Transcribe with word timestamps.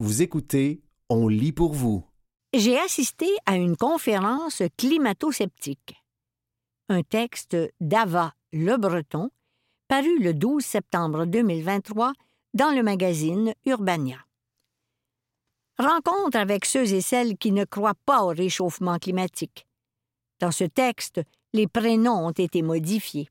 Vous 0.00 0.22
écoutez 0.22 0.80
On 1.08 1.26
lit 1.26 1.50
pour 1.50 1.72
vous. 1.72 2.04
J'ai 2.54 2.78
assisté 2.78 3.26
à 3.46 3.56
une 3.56 3.76
conférence 3.76 4.62
climato-sceptique. 4.76 5.96
Un 6.88 7.02
texte 7.02 7.56
d'Ava 7.80 8.32
Le 8.52 8.76
Breton, 8.76 9.28
paru 9.88 10.20
le 10.20 10.34
12 10.34 10.64
septembre 10.64 11.26
2023 11.26 12.12
dans 12.54 12.70
le 12.70 12.84
magazine 12.84 13.54
Urbania. 13.66 14.18
Rencontre 15.80 16.38
avec 16.38 16.64
ceux 16.64 16.92
et 16.92 17.00
celles 17.00 17.36
qui 17.36 17.50
ne 17.50 17.64
croient 17.64 17.98
pas 18.06 18.22
au 18.22 18.28
réchauffement 18.28 18.98
climatique. 18.98 19.66
Dans 20.38 20.52
ce 20.52 20.62
texte, 20.62 21.20
les 21.52 21.66
prénoms 21.66 22.24
ont 22.24 22.30
été 22.30 22.62
modifiés. 22.62 23.28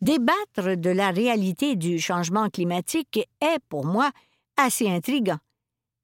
Débattre 0.00 0.78
de 0.78 0.90
la 0.90 1.10
réalité 1.10 1.76
du 1.76 1.98
changement 1.98 2.48
climatique 2.48 3.28
est, 3.42 3.58
pour 3.68 3.84
moi, 3.84 4.12
assez 4.56 4.88
intrigant. 4.88 5.38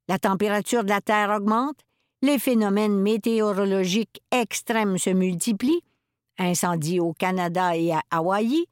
La 0.08 0.18
température 0.18 0.84
de 0.84 0.88
la 0.88 1.00
Terre 1.00 1.30
augmente, 1.30 1.80
les 2.22 2.38
phénomènes 2.38 2.98
météorologiques 2.98 4.22
extrêmes 4.30 4.98
se 4.98 5.10
multiplient, 5.10 5.82
incendies 6.38 7.00
au 7.00 7.12
Canada 7.12 7.76
et 7.76 7.92
à 7.92 8.02
Hawaï, 8.10 8.66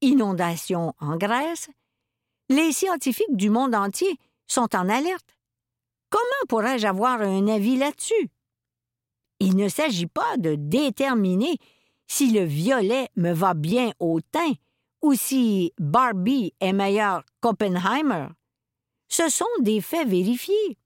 inondations 0.00 0.94
en 1.00 1.16
Grèce. 1.16 1.68
Les 2.48 2.72
scientifiques 2.72 3.36
du 3.36 3.50
monde 3.50 3.74
entier 3.74 4.18
sont 4.46 4.74
en 4.74 4.88
alerte. 4.88 5.36
Comment 6.10 6.46
pourrais-je 6.48 6.86
avoir 6.86 7.20
un 7.20 7.48
avis 7.48 7.76
là-dessus? 7.76 8.30
Il 9.40 9.56
ne 9.56 9.68
s'agit 9.68 10.06
pas 10.06 10.36
de 10.38 10.54
déterminer 10.54 11.58
si 12.06 12.30
le 12.30 12.44
violet 12.44 13.08
me 13.16 13.32
va 13.32 13.54
bien 13.54 13.92
au 13.98 14.20
teint 14.20 14.52
ou 15.02 15.14
si 15.14 15.72
Barbie 15.78 16.54
est 16.60 16.72
meilleur 16.72 17.24
qu'Oppenheimer. 17.40 18.28
Ce 19.08 19.28
sont 19.28 19.44
des 19.60 19.80
faits 19.80 20.08
vérifiés. 20.08 20.78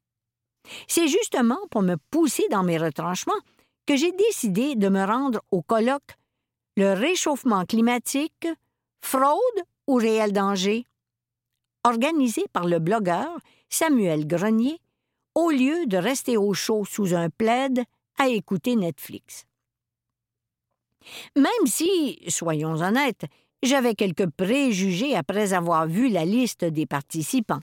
C'est 0.88 1.08
justement 1.08 1.58
pour 1.70 1.82
me 1.82 1.96
pousser 2.10 2.46
dans 2.50 2.62
mes 2.62 2.78
retranchements 2.78 3.32
que 3.86 3.96
j'ai 3.96 4.12
décidé 4.12 4.76
de 4.76 4.88
me 4.88 5.04
rendre 5.04 5.40
au 5.50 5.62
colloque 5.62 6.16
Le 6.76 6.92
réchauffement 6.92 7.64
climatique, 7.64 8.46
fraude 9.00 9.64
ou 9.86 9.96
réel 9.96 10.32
danger, 10.32 10.86
organisé 11.84 12.44
par 12.52 12.66
le 12.66 12.78
blogueur 12.78 13.38
Samuel 13.68 14.26
Grenier, 14.26 14.78
au 15.34 15.50
lieu 15.50 15.86
de 15.86 15.96
rester 15.96 16.36
au 16.36 16.52
chaud 16.54 16.84
sous 16.84 17.14
un 17.14 17.30
plaid 17.30 17.84
à 18.18 18.28
écouter 18.28 18.76
Netflix. 18.76 19.46
Même 21.36 21.66
si, 21.66 22.20
soyons 22.28 22.80
honnêtes, 22.80 23.24
j'avais 23.62 23.94
quelques 23.94 24.28
préjugés 24.28 25.16
après 25.16 25.52
avoir 25.52 25.86
vu 25.86 26.08
la 26.08 26.24
liste 26.24 26.64
des 26.64 26.86
participants. 26.86 27.60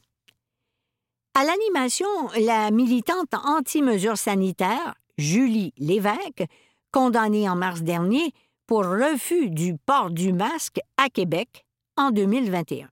À 1.39 1.43
l'animation, 1.43 2.07
la 2.39 2.71
militante 2.71 3.35
anti-mesures 3.35 4.17
sanitaires, 4.17 4.95
Julie 5.19 5.71
Lévesque, 5.77 6.43
condamnée 6.91 7.47
en 7.47 7.55
mars 7.55 7.83
dernier 7.83 8.31
pour 8.65 8.83
refus 8.83 9.51
du 9.51 9.77
port 9.77 10.09
du 10.09 10.33
masque 10.33 10.79
à 10.97 11.09
Québec 11.09 11.63
en 11.95 12.09
2021. 12.09 12.89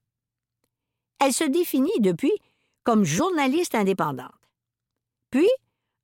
Elle 1.19 1.33
se 1.33 1.43
définit 1.43 1.99
depuis 2.01 2.33
comme 2.83 3.03
journaliste 3.03 3.73
indépendante. 3.73 4.29
Puis, 5.31 5.49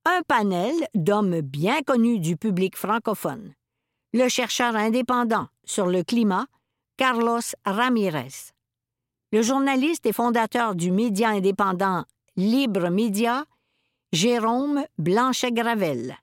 un 0.06 0.24
panel 0.28 0.74
d'hommes 0.96 1.42
bien 1.42 1.84
connus 1.84 2.18
du 2.18 2.38
public 2.38 2.76
francophone. 2.76 3.54
Le 4.14 4.28
chercheur 4.30 4.76
indépendant 4.76 5.48
sur 5.64 5.86
le 5.86 6.04
climat, 6.04 6.48
Carlos 6.98 7.54
Ramirez. 7.66 8.52
Le 9.32 9.44
journaliste 9.44 10.08
et 10.08 10.12
fondateur 10.12 10.74
du 10.74 10.90
média 10.90 11.30
indépendant 11.30 12.04
Libre 12.38 12.90
Média, 12.90 13.44
Jérôme 14.14 14.86
Blanchet-Gravel, 14.98 16.16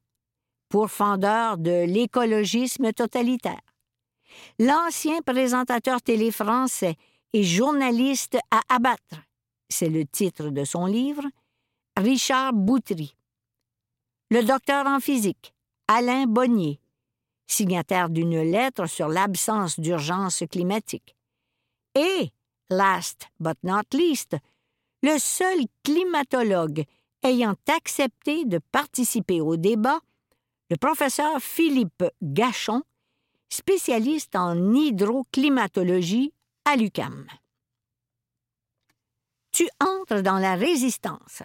pourfendeur 0.71 1.59
de 1.59 1.85
l'écologisme 1.85 2.95
totalitaire. 2.95 3.61
L'ancien 4.59 5.21
présentateur 5.21 6.01
télé 6.01 6.31
français 6.31 6.97
et 7.35 7.45
journaliste 7.45 8.39
à 8.51 8.63
abattre, 8.71 9.21
c'est 9.69 9.91
le 9.91 10.07
titre 10.07 10.49
de 10.49 10.65
son 10.65 10.87
livre, 10.87 11.25
Richard 11.95 12.55
Boutry. 12.55 13.15
Le 14.31 14.43
docteur 14.43 14.87
en 14.87 15.01
physique, 15.01 15.53
Alain 15.89 16.25
Bonnier, 16.25 16.81
signataire 17.47 18.09
d'une 18.09 18.41
lettre 18.41 18.87
sur 18.87 19.09
l'absence 19.09 19.79
d'urgence 19.79 20.43
climatique. 20.51 21.15
Et, 21.95 22.31
last 22.71 23.29
but 23.41 23.59
not 23.63 23.83
least, 23.93 24.37
le 25.03 25.19
seul 25.19 25.59
climatologue 25.83 26.85
ayant 27.23 27.55
accepté 27.69 28.45
de 28.45 28.59
participer 28.73 29.41
au 29.41 29.57
débat, 29.57 30.01
le 30.71 30.77
professeur 30.77 31.41
Philippe 31.41 32.05
Gachon, 32.23 32.83
spécialiste 33.49 34.37
en 34.37 34.75
hydroclimatologie 34.75 36.33
à 36.65 36.77
l'UCAM. 36.77 37.27
Tu 39.53 39.69
entres 39.81 40.23
dans 40.23 40.39
la 40.39 40.55
résistance. 40.55 41.43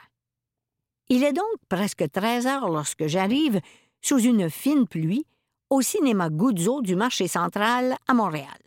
Il 1.10 1.24
est 1.24 1.34
donc 1.34 1.46
presque 1.70 2.10
13 2.12 2.48
heures 2.48 2.70
lorsque 2.70 3.08
j'arrive, 3.08 3.60
sous 4.02 4.20
une 4.20 4.50
fine 4.50 4.88
pluie, 4.88 5.26
au 5.70 5.82
cinéma 5.82 6.30
Guzzo 6.30 6.82
du 6.82 6.96
marché 6.96 7.28
central 7.28 7.96
à 8.08 8.14
Montréal. 8.14 8.60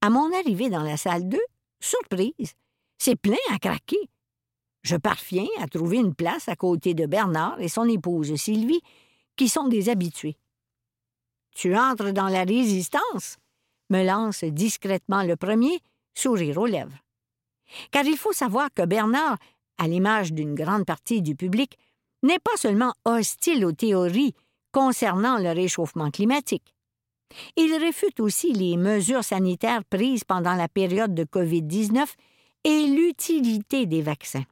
À 0.00 0.10
mon 0.10 0.32
arrivée 0.34 0.68
dans 0.68 0.82
la 0.82 0.96
salle 0.96 1.28
2, 1.28 1.38
surprise, 1.80 2.54
c'est 3.02 3.16
plein 3.16 3.34
à 3.50 3.58
craquer. 3.58 3.98
Je 4.82 4.94
parviens 4.94 5.48
à 5.58 5.66
trouver 5.66 5.96
une 5.96 6.14
place 6.14 6.48
à 6.48 6.54
côté 6.54 6.94
de 6.94 7.04
Bernard 7.06 7.60
et 7.60 7.68
son 7.68 7.88
épouse 7.88 8.32
Sylvie, 8.36 8.80
qui 9.34 9.48
sont 9.48 9.66
des 9.66 9.88
habitués. 9.88 10.36
Tu 11.52 11.76
entres 11.76 12.12
dans 12.12 12.28
la 12.28 12.44
résistance, 12.44 13.38
me 13.90 14.04
lance 14.04 14.44
discrètement 14.44 15.24
le 15.24 15.34
premier, 15.34 15.80
sourire 16.14 16.58
aux 16.58 16.66
lèvres. 16.66 16.96
Car 17.90 18.04
il 18.04 18.16
faut 18.16 18.32
savoir 18.32 18.68
que 18.72 18.86
Bernard, 18.86 19.36
à 19.78 19.88
l'image 19.88 20.32
d'une 20.32 20.54
grande 20.54 20.84
partie 20.84 21.22
du 21.22 21.34
public, 21.34 21.76
n'est 22.22 22.38
pas 22.38 22.56
seulement 22.56 22.94
hostile 23.04 23.64
aux 23.64 23.72
théories 23.72 24.34
concernant 24.70 25.38
le 25.38 25.50
réchauffement 25.50 26.12
climatique. 26.12 26.72
Il 27.56 27.74
réfute 27.74 28.20
aussi 28.20 28.52
les 28.52 28.76
mesures 28.76 29.24
sanitaires 29.24 29.84
prises 29.84 30.22
pendant 30.22 30.54
la 30.54 30.68
période 30.68 31.14
de 31.14 31.24
COVID-19 31.24 32.06
et 32.64 32.86
l'utilité 32.86 33.86
des 33.86 34.02
vaccins. 34.02 34.44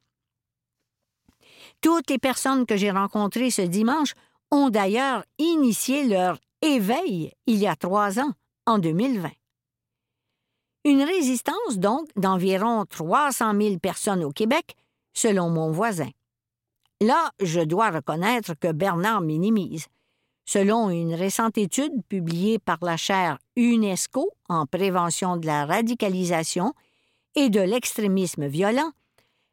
Toutes 1.80 2.10
les 2.10 2.18
personnes 2.18 2.66
que 2.66 2.76
j'ai 2.76 2.90
rencontrées 2.90 3.50
ce 3.50 3.62
dimanche 3.62 4.14
ont 4.50 4.70
d'ailleurs 4.70 5.24
initié 5.38 6.06
leur 6.06 6.38
éveil 6.62 7.32
il 7.46 7.56
y 7.56 7.66
a 7.66 7.76
trois 7.76 8.18
ans, 8.18 8.32
en 8.66 8.78
2020. 8.78 9.30
Une 10.84 11.02
résistance 11.02 11.78
donc 11.78 12.08
d'environ 12.16 12.84
300 12.86 13.52
000 13.60 13.78
personnes 13.78 14.24
au 14.24 14.30
Québec, 14.30 14.76
selon 15.12 15.50
mon 15.50 15.70
voisin. 15.70 16.08
Là, 17.02 17.30
je 17.40 17.60
dois 17.60 17.90
reconnaître 17.90 18.54
que 18.54 18.72
Bernard 18.72 19.20
minimise. 19.20 19.86
Selon 20.46 20.90
une 20.90 21.14
récente 21.14 21.58
étude 21.58 21.92
publiée 22.08 22.58
par 22.58 22.78
la 22.82 22.96
chaire 22.96 23.38
UNESCO 23.56 24.30
en 24.48 24.66
prévention 24.66 25.36
de 25.36 25.46
la 25.46 25.64
radicalisation 25.64 26.74
et 27.34 27.50
de 27.50 27.60
l'extrémisme 27.60 28.46
violent, 28.46 28.92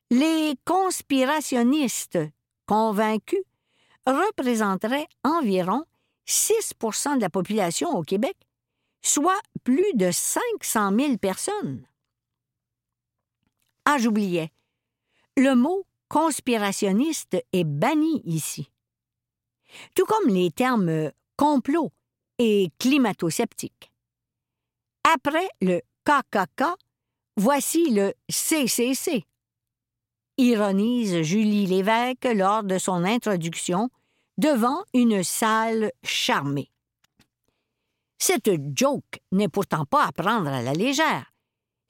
les 0.09 0.55
conspirationnistes 0.65 2.19
convaincus 2.65 3.43
représenteraient 4.05 5.07
environ 5.23 5.83
6% 6.27 7.17
de 7.17 7.21
la 7.21 7.29
population 7.29 7.89
au 7.97 8.03
Québec, 8.03 8.35
soit 9.01 9.41
plus 9.63 9.93
de 9.95 10.11
500 10.11 10.95
000 10.97 11.17
personnes. 11.17 11.85
Ah, 13.85 13.97
j'oubliais. 13.97 14.51
Le 15.37 15.55
mot 15.55 15.85
conspirationniste 16.09 17.37
est 17.53 17.63
banni 17.63 18.21
ici. 18.25 18.71
Tout 19.95 20.05
comme 20.05 20.29
les 20.29 20.51
termes 20.51 21.11
complot 21.35 21.91
et 22.39 22.69
climato-sceptique. 22.79 23.91
Après 25.13 25.47
le 25.61 25.81
KKK, 26.05 26.63
Voici 27.39 27.91
le 27.91 28.15
CCC, 28.29 29.23
ironise 30.39 31.21
Julie 31.21 31.67
Lévesque 31.67 32.27
lors 32.33 32.63
de 32.63 32.79
son 32.79 33.03
introduction 33.03 33.91
devant 34.39 34.83
une 34.95 35.21
salle 35.21 35.91
charmée. 36.03 36.71
Cette 38.17 38.49
joke 38.75 39.21
n'est 39.31 39.49
pourtant 39.49 39.85
pas 39.85 40.07
à 40.07 40.11
prendre 40.11 40.49
à 40.49 40.63
la 40.63 40.73
légère. 40.73 41.31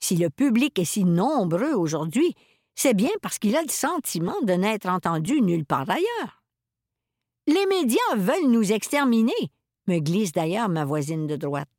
Si 0.00 0.16
le 0.16 0.28
public 0.28 0.78
est 0.78 0.84
si 0.84 1.04
nombreux 1.04 1.72
aujourd'hui, 1.72 2.34
c'est 2.74 2.92
bien 2.92 3.10
parce 3.22 3.38
qu'il 3.38 3.56
a 3.56 3.62
le 3.62 3.70
sentiment 3.70 4.36
de 4.42 4.52
n'être 4.52 4.86
entendu 4.90 5.40
nulle 5.40 5.64
part 5.64 5.88
ailleurs. 5.88 6.42
Les 7.46 7.64
médias 7.64 8.16
veulent 8.16 8.50
nous 8.50 8.70
exterminer, 8.70 9.32
me 9.86 9.98
glisse 9.98 10.32
d'ailleurs 10.32 10.68
ma 10.68 10.84
voisine 10.84 11.26
de 11.26 11.36
droite. 11.36 11.70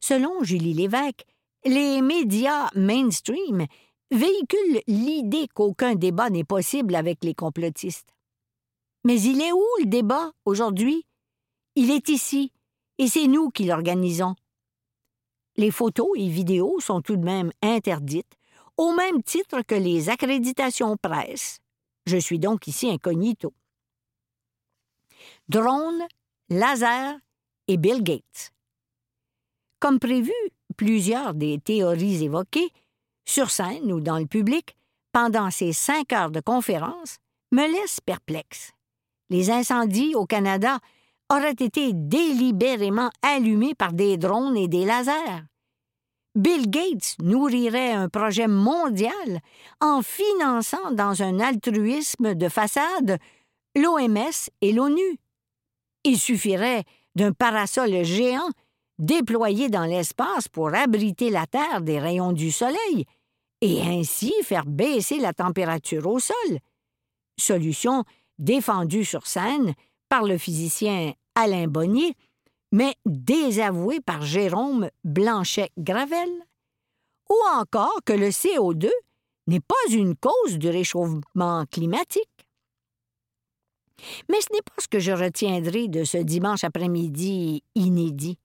Selon 0.00 0.44
Julie 0.44 0.72
Lévesque, 0.72 1.24
les 1.66 2.00
médias 2.00 2.70
mainstream 2.74 3.66
véhicule 4.10 4.80
l'idée 4.86 5.48
qu'aucun 5.52 5.94
débat 5.94 6.30
n'est 6.30 6.44
possible 6.44 6.94
avec 6.94 7.24
les 7.24 7.34
complotistes. 7.34 8.14
Mais 9.04 9.20
il 9.20 9.40
est 9.40 9.52
où 9.52 9.64
le 9.80 9.86
débat 9.86 10.32
aujourd'hui? 10.44 11.04
Il 11.74 11.90
est 11.90 12.08
ici, 12.08 12.52
et 12.98 13.08
c'est 13.08 13.26
nous 13.26 13.50
qui 13.50 13.64
l'organisons. 13.64 14.34
Les 15.56 15.70
photos 15.70 16.08
et 16.16 16.28
vidéos 16.28 16.80
sont 16.80 17.02
tout 17.02 17.16
de 17.16 17.24
même 17.24 17.52
interdites, 17.62 18.34
au 18.76 18.92
même 18.92 19.22
titre 19.22 19.62
que 19.62 19.74
les 19.74 20.08
accréditations 20.08 20.96
presse. 20.96 21.60
Je 22.06 22.16
suis 22.16 22.38
donc 22.38 22.66
ici 22.66 22.90
incognito. 22.90 23.52
Drone, 25.48 26.06
laser 26.48 27.16
et 27.68 27.76
Bill 27.76 28.02
Gates. 28.02 28.52
Comme 29.80 29.98
prévu, 29.98 30.32
plusieurs 30.76 31.34
des 31.34 31.58
théories 31.58 32.24
évoquées, 32.24 32.70
sur 33.26 33.50
scène 33.50 33.92
ou 33.92 34.00
dans 34.00 34.18
le 34.18 34.26
public, 34.26 34.76
pendant 35.12 35.50
ces 35.50 35.72
cinq 35.72 36.12
heures 36.12 36.30
de 36.30 36.40
conférence, 36.40 37.18
me 37.52 37.66
laissent 37.66 38.00
perplexe. 38.00 38.72
Les 39.30 39.50
incendies 39.50 40.14
au 40.14 40.26
Canada 40.26 40.78
auraient 41.32 41.50
été 41.50 41.92
délibérément 41.92 43.10
allumés 43.22 43.74
par 43.74 43.92
des 43.92 44.16
drones 44.16 44.56
et 44.56 44.68
des 44.68 44.84
lasers. 44.84 45.42
Bill 46.36 46.68
Gates 46.68 47.16
nourrirait 47.20 47.92
un 47.92 48.08
projet 48.08 48.46
mondial 48.46 49.40
en 49.80 50.02
finançant 50.02 50.92
dans 50.92 51.22
un 51.22 51.40
altruisme 51.40 52.34
de 52.34 52.48
façade 52.48 53.18
l'OMS 53.74 54.50
et 54.60 54.72
l'ONU. 54.72 55.18
Il 56.04 56.18
suffirait 56.18 56.84
d'un 57.14 57.32
parasol 57.32 58.04
géant 58.04 58.50
déployé 58.98 59.68
dans 59.68 59.84
l'espace 59.84 60.48
pour 60.48 60.74
abriter 60.74 61.30
la 61.30 61.46
Terre 61.46 61.80
des 61.80 61.98
rayons 61.98 62.32
du 62.32 62.50
Soleil 62.50 63.06
et 63.60 63.82
ainsi 63.82 64.32
faire 64.42 64.66
baisser 64.66 65.18
la 65.18 65.32
température 65.32 66.06
au 66.06 66.18
sol. 66.18 66.58
Solution 67.38 68.04
défendue 68.38 69.04
sur 69.04 69.26
scène 69.26 69.74
par 70.08 70.24
le 70.24 70.38
physicien 70.38 71.12
Alain 71.34 71.66
Bonnier 71.66 72.14
mais 72.72 72.94
désavoué 73.06 74.00
par 74.00 74.22
Jérôme 74.22 74.90
Blanchet-Gravel, 75.04 76.28
ou 77.30 77.36
encore 77.54 78.00
que 78.04 78.12
le 78.12 78.28
CO2 78.28 78.90
n'est 79.46 79.60
pas 79.60 79.74
une 79.90 80.16
cause 80.16 80.58
du 80.58 80.68
réchauffement 80.68 81.64
climatique. 81.70 82.28
Mais 84.28 84.40
ce 84.40 84.52
n'est 84.52 84.62
pas 84.62 84.74
ce 84.78 84.88
que 84.88 84.98
je 84.98 85.12
retiendrai 85.12 85.88
de 85.88 86.04
ce 86.04 86.18
dimanche 86.18 86.64
après-midi 86.64 87.62
inédit. 87.74 88.38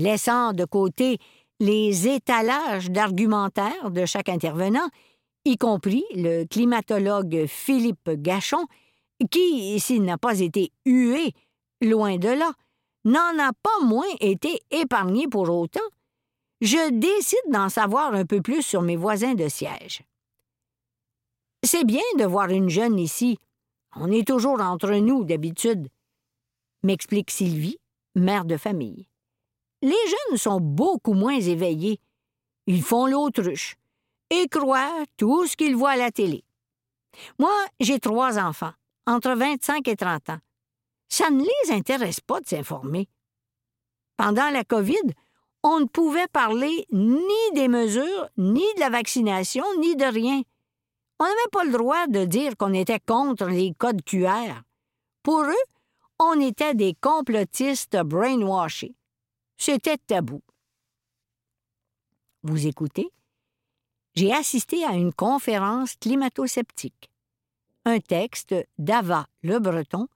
Laissant 0.00 0.54
de 0.54 0.64
côté 0.64 1.18
les 1.60 2.08
étalages 2.08 2.90
d'argumentaire 2.90 3.90
de 3.90 4.06
chaque 4.06 4.30
intervenant, 4.30 4.88
y 5.44 5.58
compris 5.58 6.04
le 6.14 6.44
climatologue 6.44 7.44
Philippe 7.46 8.08
Gachon, 8.08 8.66
qui, 9.30 9.78
s'il 9.78 10.04
n'a 10.04 10.16
pas 10.16 10.40
été 10.40 10.72
hué, 10.86 11.34
loin 11.82 12.16
de 12.16 12.30
là, 12.30 12.50
n'en 13.04 13.38
a 13.38 13.52
pas 13.52 13.84
moins 13.84 14.08
été 14.20 14.60
épargné 14.70 15.28
pour 15.28 15.50
autant, 15.50 15.80
je 16.62 16.90
décide 16.92 17.52
d'en 17.52 17.68
savoir 17.68 18.14
un 18.14 18.24
peu 18.24 18.40
plus 18.40 18.62
sur 18.62 18.80
mes 18.80 18.96
voisins 18.96 19.34
de 19.34 19.48
siège. 19.48 20.02
C'est 21.62 21.84
bien 21.84 22.00
de 22.16 22.24
voir 22.24 22.48
une 22.48 22.70
jeune 22.70 22.98
ici. 22.98 23.36
On 23.94 24.10
est 24.10 24.26
toujours 24.26 24.62
entre 24.62 24.94
nous 24.94 25.24
d'habitude, 25.24 25.88
m'explique 26.84 27.30
Sylvie, 27.30 27.76
mère 28.14 28.46
de 28.46 28.56
famille. 28.56 29.09
Les 29.82 29.90
jeunes 29.90 30.36
sont 30.36 30.60
beaucoup 30.60 31.14
moins 31.14 31.40
éveillés. 31.40 32.00
Ils 32.66 32.82
font 32.82 33.06
l'autruche 33.06 33.76
et 34.30 34.48
croient 34.48 35.04
tout 35.16 35.46
ce 35.46 35.56
qu'ils 35.56 35.76
voient 35.76 35.90
à 35.90 35.96
la 35.96 36.10
télé. 36.10 36.44
Moi, 37.38 37.54
j'ai 37.80 37.98
trois 37.98 38.38
enfants, 38.38 38.72
entre 39.06 39.32
25 39.34 39.88
et 39.88 39.96
30 39.96 40.30
ans 40.30 40.38
ça 41.10 41.28
ne 41.28 41.42
les 41.42 41.72
intéresse 41.72 42.20
pas 42.20 42.40
de 42.40 42.46
s'informer. 42.46 43.08
Pendant 44.16 44.48
la 44.48 44.64
COVID, 44.64 45.12
on 45.62 45.80
ne 45.80 45.84
pouvait 45.84 46.28
parler 46.28 46.86
ni 46.92 47.52
des 47.54 47.68
mesures, 47.68 48.28
ni 48.38 48.64
de 48.76 48.80
la 48.80 48.88
vaccination, 48.88 49.64
ni 49.80 49.96
de 49.96 50.04
rien. 50.04 50.40
On 51.18 51.24
n'avait 51.24 51.50
pas 51.52 51.64
le 51.64 51.72
droit 51.72 52.06
de 52.06 52.24
dire 52.24 52.56
qu'on 52.56 52.72
était 52.72 53.00
contre 53.00 53.46
les 53.46 53.74
codes 53.76 54.02
QR. 54.04 54.62
Pour 55.22 55.42
eux, 55.42 55.64
on 56.18 56.40
était 56.40 56.74
des 56.74 56.94
complotistes 56.98 57.98
brainwashés. 57.98 58.94
C'était 59.62 59.98
tabou. 59.98 60.40
Vous 62.42 62.66
écoutez? 62.66 63.10
J'ai 64.14 64.32
assisté 64.32 64.86
à 64.86 64.92
une 64.92 65.12
conférence 65.12 65.96
climato-sceptique. 65.96 67.10
Un 67.84 68.00
texte 68.00 68.54
d'Ava 68.78 69.26
Le 69.42 69.58
Breton 69.58 70.08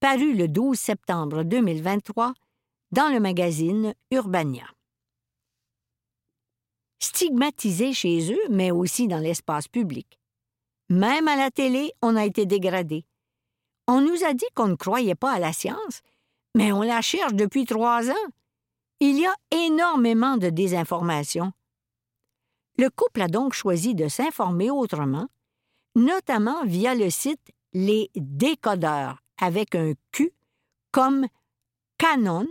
paru 0.00 0.34
le 0.34 0.48
12 0.48 0.76
septembre 0.76 1.44
2023 1.44 2.34
dans 2.90 3.08
le 3.08 3.20
magazine 3.20 3.94
Urbania. 4.10 4.66
Stigmatisés 6.98 7.92
chez 7.92 8.32
eux, 8.32 8.48
mais 8.50 8.72
aussi 8.72 9.06
dans 9.06 9.18
l'espace 9.20 9.68
public. 9.68 10.18
Même 10.88 11.28
à 11.28 11.36
la 11.36 11.52
télé, 11.52 11.92
on 12.02 12.16
a 12.16 12.26
été 12.26 12.46
dégradé. 12.46 13.04
On 13.86 14.00
nous 14.00 14.24
a 14.24 14.34
dit 14.34 14.50
qu'on 14.56 14.66
ne 14.66 14.74
croyait 14.74 15.14
pas 15.14 15.30
à 15.30 15.38
la 15.38 15.52
science, 15.52 16.02
mais 16.56 16.72
on 16.72 16.82
la 16.82 17.00
cherche 17.00 17.34
depuis 17.34 17.64
trois 17.64 18.10
ans. 18.10 18.32
Il 19.04 19.18
y 19.18 19.26
a 19.26 19.34
énormément 19.50 20.36
de 20.36 20.48
désinformation. 20.48 21.52
Le 22.78 22.88
couple 22.88 23.22
a 23.22 23.26
donc 23.26 23.52
choisi 23.52 23.96
de 23.96 24.06
s'informer 24.06 24.70
autrement, 24.70 25.26
notamment 25.96 26.64
via 26.64 26.94
le 26.94 27.10
site 27.10 27.50
Les 27.72 28.12
Décodeurs 28.14 29.20
avec 29.38 29.74
un 29.74 29.94
Q 30.12 30.30
comme 30.92 31.26
canon 31.98 32.46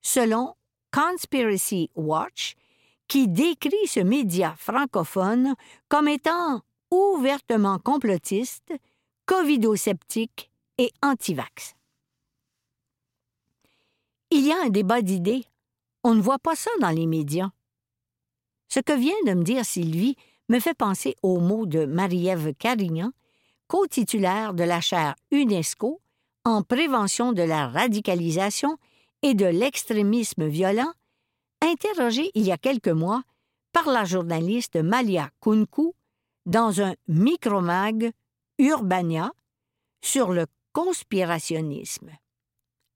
selon 0.00 0.54
Conspiracy 0.90 1.90
Watch, 1.94 2.54
qui 3.06 3.28
décrit 3.28 3.86
ce 3.86 4.00
média 4.00 4.54
francophone 4.56 5.54
comme 5.90 6.08
étant 6.08 6.62
ouvertement 6.90 7.78
complotiste, 7.78 8.72
covidosceptique 9.26 10.50
et 10.78 10.92
anti-vax. 11.02 11.74
Il 14.30 14.46
y 14.46 14.52
a 14.52 14.62
un 14.64 14.70
débat 14.70 15.02
d'idées. 15.02 15.44
On 16.02 16.14
ne 16.14 16.22
voit 16.22 16.38
pas 16.38 16.56
ça 16.56 16.70
dans 16.80 16.90
les 16.90 17.06
médias. 17.06 17.50
Ce 18.68 18.80
que 18.80 18.92
vient 18.92 19.12
de 19.26 19.34
me 19.34 19.42
dire 19.42 19.64
Sylvie 19.64 20.16
me 20.48 20.60
fait 20.60 20.74
penser 20.74 21.16
aux 21.22 21.40
mots 21.40 21.66
de 21.66 21.84
Marie-Ève 21.84 22.54
Carignan, 22.54 23.12
co-titulaire 23.66 24.54
de 24.54 24.64
la 24.64 24.80
chaire 24.80 25.14
UNESCO 25.30 26.00
en 26.44 26.62
prévention 26.62 27.32
de 27.32 27.42
la 27.42 27.68
radicalisation 27.68 28.78
et 29.22 29.34
de 29.34 29.44
l'extrémisme 29.44 30.46
violent, 30.46 30.92
interrogée 31.60 32.30
il 32.34 32.44
y 32.44 32.52
a 32.52 32.56
quelques 32.56 32.88
mois 32.88 33.22
par 33.72 33.86
la 33.86 34.04
journaliste 34.04 34.76
Malia 34.76 35.30
Kunku 35.40 35.92
dans 36.46 36.80
un 36.80 36.94
micromag 37.08 38.12
Urbania 38.58 39.32
sur 40.02 40.32
le 40.32 40.46
conspirationnisme. 40.72 42.10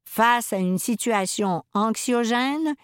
Face 0.04 0.52
à 0.52 0.56
une 0.56 0.78
situation 0.78 1.64
anxiogène, 1.74 2.74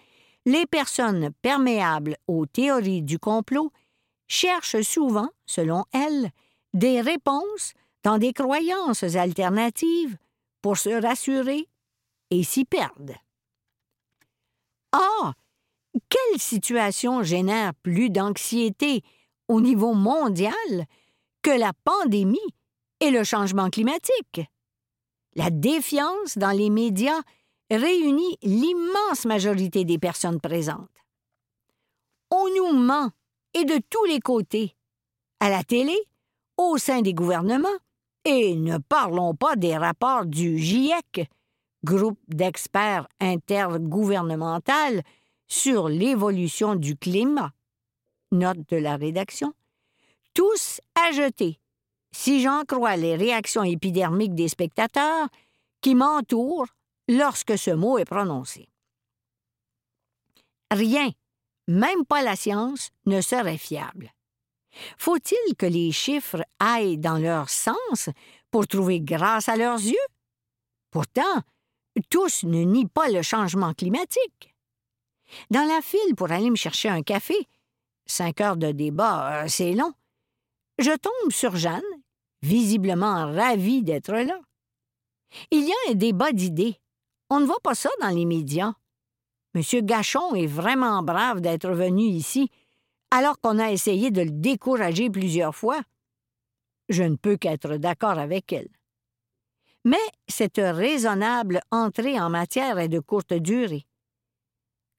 les 0.45 0.65
personnes 0.65 1.31
perméables 1.41 2.17
aux 2.27 2.45
théories 2.45 3.03
du 3.03 3.19
complot 3.19 3.71
cherchent 4.27 4.81
souvent, 4.81 5.29
selon 5.45 5.85
elle, 5.93 6.31
des 6.73 7.01
réponses 7.01 7.73
dans 8.03 8.17
des 8.17 8.33
croyances 8.33 9.03
alternatives 9.03 10.17
pour 10.61 10.77
se 10.77 10.89
rassurer 10.89 11.67
et 12.29 12.43
s'y 12.43 12.65
perdent. 12.65 13.15
Or, 14.93 15.33
quelle 16.09 16.39
situation 16.39 17.23
génère 17.23 17.73
plus 17.75 18.09
d'anxiété 18.09 19.03
au 19.47 19.61
niveau 19.61 19.93
mondial 19.93 20.53
que 21.41 21.51
la 21.51 21.73
pandémie 21.83 22.39
et 22.99 23.11
le 23.11 23.23
changement 23.23 23.69
climatique? 23.69 24.41
La 25.35 25.49
défiance 25.49 26.37
dans 26.37 26.51
les 26.51 26.69
médias 26.69 27.21
réunit 27.71 28.37
l'immense 28.41 29.25
majorité 29.25 29.85
des 29.85 29.97
personnes 29.97 30.39
présentes. 30.39 30.89
On 32.29 32.47
nous 32.55 32.77
ment, 32.77 33.11
et 33.53 33.65
de 33.65 33.79
tous 33.89 34.05
les 34.05 34.19
côtés, 34.19 34.75
à 35.39 35.49
la 35.49 35.63
télé, 35.63 35.97
au 36.57 36.77
sein 36.77 37.01
des 37.01 37.13
gouvernements, 37.13 37.67
et 38.23 38.55
ne 38.55 38.77
parlons 38.77 39.33
pas 39.33 39.55
des 39.55 39.75
rapports 39.75 40.25
du 40.25 40.57
GIEC, 40.57 41.29
groupe 41.83 42.19
d'experts 42.27 43.07
intergouvernemental 43.19 45.01
sur 45.47 45.89
l'évolution 45.89 46.75
du 46.75 46.95
climat. 46.95 47.51
Note 48.31 48.69
de 48.69 48.77
la 48.77 48.95
rédaction. 48.95 49.53
Tous 50.33 50.79
à 50.95 51.11
jeter, 51.11 51.59
si 52.11 52.41
j'en 52.41 52.63
crois 52.63 52.95
les 52.95 53.15
réactions 53.15 53.63
épidermiques 53.63 54.35
des 54.35 54.47
spectateurs 54.47 55.27
qui 55.81 55.95
m'entourent 55.95 56.67
lorsque 57.07 57.57
ce 57.57 57.71
mot 57.71 57.97
est 57.97 58.05
prononcé. 58.05 58.67
Rien, 60.71 61.11
même 61.67 62.05
pas 62.05 62.21
la 62.21 62.35
science, 62.35 62.91
ne 63.05 63.21
serait 63.21 63.57
fiable. 63.57 64.11
Faut-il 64.97 65.55
que 65.55 65.65
les 65.65 65.91
chiffres 65.91 66.45
aillent 66.59 66.97
dans 66.97 67.17
leur 67.17 67.49
sens 67.49 68.09
pour 68.51 68.67
trouver 68.67 69.01
grâce 69.01 69.49
à 69.49 69.57
leurs 69.57 69.79
yeux? 69.79 70.07
Pourtant, 70.91 71.41
tous 72.09 72.43
ne 72.43 72.63
nient 72.63 72.87
pas 72.87 73.09
le 73.09 73.21
changement 73.21 73.73
climatique. 73.73 74.55
Dans 75.49 75.67
la 75.67 75.81
file 75.81 76.15
pour 76.15 76.31
aller 76.31 76.49
me 76.49 76.55
chercher 76.55 76.89
un 76.89 77.03
café, 77.03 77.35
cinq 78.05 78.41
heures 78.41 78.57
de 78.57 78.71
débat, 78.71 79.43
euh, 79.43 79.47
c'est 79.47 79.73
long, 79.73 79.93
je 80.77 80.91
tombe 80.91 81.31
sur 81.31 81.55
Jeanne, 81.55 81.81
visiblement 82.41 83.31
ravie 83.31 83.83
d'être 83.83 84.13
là. 84.13 84.39
Il 85.51 85.65
y 85.65 85.71
a 85.71 85.91
un 85.91 85.95
débat 85.95 86.31
d'idées. 86.31 86.80
On 87.33 87.39
ne 87.39 87.45
voit 87.45 87.61
pas 87.63 87.75
ça 87.75 87.89
dans 88.01 88.09
les 88.09 88.25
médias. 88.25 88.73
M. 89.55 89.61
Gachon 89.85 90.35
est 90.35 90.47
vraiment 90.47 91.01
brave 91.01 91.39
d'être 91.39 91.69
venu 91.69 92.03
ici, 92.03 92.51
alors 93.09 93.39
qu'on 93.39 93.57
a 93.57 93.71
essayé 93.71 94.11
de 94.11 94.21
le 94.21 94.31
décourager 94.31 95.09
plusieurs 95.09 95.55
fois. 95.55 95.79
Je 96.89 97.03
ne 97.03 97.15
peux 97.15 97.37
qu'être 97.37 97.77
d'accord 97.77 98.19
avec 98.19 98.51
elle. 98.51 98.67
Mais 99.85 99.95
cette 100.27 100.57
raisonnable 100.57 101.61
entrée 101.71 102.19
en 102.19 102.29
matière 102.29 102.77
est 102.79 102.89
de 102.89 102.99
courte 102.99 103.33
durée. 103.33 103.85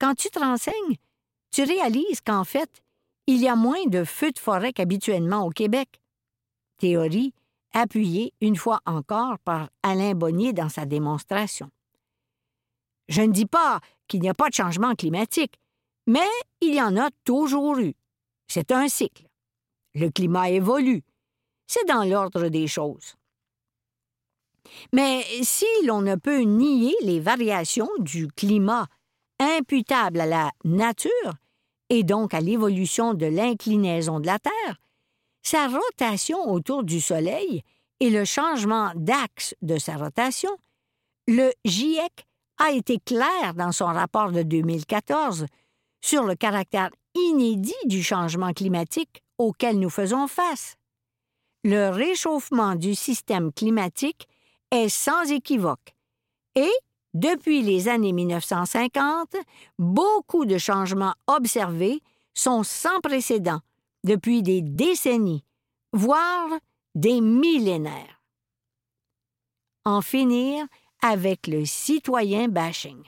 Quand 0.00 0.14
tu 0.14 0.30
te 0.30 0.38
renseignes, 0.38 0.96
tu 1.50 1.64
réalises 1.64 2.22
qu'en 2.22 2.44
fait, 2.44 2.82
il 3.26 3.42
y 3.42 3.48
a 3.48 3.56
moins 3.56 3.84
de 3.88 4.04
feux 4.04 4.32
de 4.32 4.38
forêt 4.38 4.72
qu'habituellement 4.72 5.44
au 5.44 5.50
Québec. 5.50 6.00
Théorie 6.78 7.34
appuyée 7.74 8.32
une 8.40 8.56
fois 8.56 8.80
encore 8.86 9.38
par 9.40 9.68
Alain 9.82 10.14
Bonnier 10.14 10.54
dans 10.54 10.70
sa 10.70 10.86
démonstration. 10.86 11.70
Je 13.08 13.22
ne 13.22 13.32
dis 13.32 13.46
pas 13.46 13.80
qu'il 14.08 14.20
n'y 14.20 14.28
a 14.28 14.34
pas 14.34 14.48
de 14.48 14.54
changement 14.54 14.94
climatique, 14.94 15.58
mais 16.06 16.28
il 16.60 16.74
y 16.74 16.82
en 16.82 16.96
a 16.96 17.10
toujours 17.24 17.78
eu. 17.78 17.94
C'est 18.48 18.72
un 18.72 18.88
cycle. 18.88 19.26
Le 19.94 20.10
climat 20.10 20.50
évolue. 20.50 21.02
C'est 21.66 21.86
dans 21.86 22.04
l'ordre 22.04 22.48
des 22.48 22.66
choses. 22.66 23.14
Mais 24.92 25.22
si 25.42 25.66
l'on 25.84 26.02
ne 26.02 26.16
peut 26.16 26.40
nier 26.40 26.94
les 27.02 27.20
variations 27.20 27.88
du 27.98 28.28
climat 28.28 28.86
imputables 29.38 30.20
à 30.20 30.26
la 30.26 30.50
nature, 30.64 31.34
et 31.88 32.04
donc 32.04 32.32
à 32.32 32.40
l'évolution 32.40 33.14
de 33.14 33.26
l'inclinaison 33.26 34.20
de 34.20 34.26
la 34.26 34.38
Terre, 34.38 34.80
sa 35.42 35.68
rotation 35.68 36.50
autour 36.50 36.84
du 36.84 37.00
Soleil 37.00 37.62
et 38.00 38.10
le 38.10 38.24
changement 38.24 38.92
d'axe 38.94 39.54
de 39.60 39.78
sa 39.78 39.96
rotation, 39.96 40.50
le 41.26 41.52
GIEC 41.64 42.26
a 42.58 42.72
été 42.72 42.98
clair 42.98 43.54
dans 43.54 43.72
son 43.72 43.86
rapport 43.86 44.32
de 44.32 44.42
2014 44.42 45.46
sur 46.00 46.24
le 46.24 46.34
caractère 46.34 46.90
inédit 47.14 47.74
du 47.86 48.02
changement 48.02 48.52
climatique 48.52 49.22
auquel 49.38 49.78
nous 49.78 49.90
faisons 49.90 50.26
face. 50.26 50.76
Le 51.64 51.90
réchauffement 51.90 52.74
du 52.74 52.94
système 52.94 53.52
climatique 53.52 54.28
est 54.70 54.88
sans 54.88 55.30
équivoque 55.30 55.94
et, 56.54 56.72
depuis 57.14 57.62
les 57.62 57.88
années 57.88 58.12
1950, 58.12 59.36
beaucoup 59.78 60.44
de 60.44 60.58
changements 60.58 61.14
observés 61.26 62.00
sont 62.34 62.62
sans 62.62 63.00
précédent 63.00 63.60
depuis 64.04 64.42
des 64.42 64.62
décennies, 64.62 65.44
voire 65.92 66.48
des 66.94 67.20
millénaires. 67.20 68.22
En 69.84 70.00
finir 70.00 70.66
avec 71.02 71.48
le 71.48 71.64
citoyen 71.64 72.48
bashing. 72.48 73.02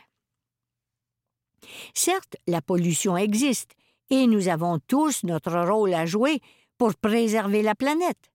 Certes, 1.95 2.37
la 2.47 2.61
pollution 2.61 3.17
existe 3.17 3.73
et 4.11 4.27
nous 4.27 4.49
avons 4.49 4.79
tous 4.87 5.25
notre 5.25 5.59
rôle 5.67 5.95
à 5.95 6.05
jouer 6.05 6.41
pour 6.77 6.95
préserver 6.97 7.63
la 7.63 7.75
planète. 7.75 8.31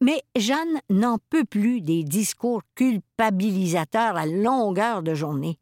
Mais 0.00 0.22
Jeanne 0.34 0.80
n'en 0.88 1.18
peut 1.30 1.44
plus 1.44 1.80
des 1.82 2.02
discours 2.02 2.62
culpabilisateurs 2.74 4.16
à 4.16 4.26
longueur 4.26 5.02
de 5.02 5.14
journée. 5.14 5.58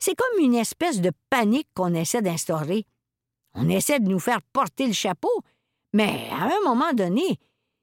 C'est 0.00 0.14
comme 0.14 0.44
une 0.44 0.54
espèce 0.54 1.00
de 1.00 1.12
panique 1.30 1.68
qu'on 1.74 1.94
essaie 1.94 2.22
d'instaurer. 2.22 2.86
On 3.54 3.68
essaie 3.68 4.00
de 4.00 4.08
nous 4.08 4.18
faire 4.18 4.42
porter 4.52 4.86
le 4.86 4.92
chapeau, 4.92 5.32
mais 5.92 6.28
à 6.30 6.44
un 6.44 6.60
moment 6.64 6.92
donné, 6.92 7.38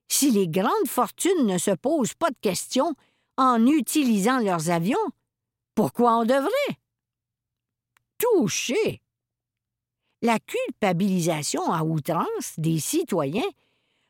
si 0.08 0.30
les 0.32 0.48
grandes 0.48 0.88
fortunes 0.88 1.48
ne 1.48 1.58
se 1.58 1.72
posent 1.72 2.14
pas 2.14 2.30
de 2.30 2.38
questions 2.42 2.94
en 3.38 3.66
utilisant 3.66 4.40
leurs 4.40 4.70
avions, 4.70 4.98
pourquoi 5.76 6.18
on 6.20 6.26
devrait? 6.26 6.78
Toucher! 8.18 9.02
La 10.22 10.40
culpabilisation 10.40 11.72
à 11.72 11.84
outrance 11.84 12.54
des 12.58 12.80
citoyens 12.80 13.42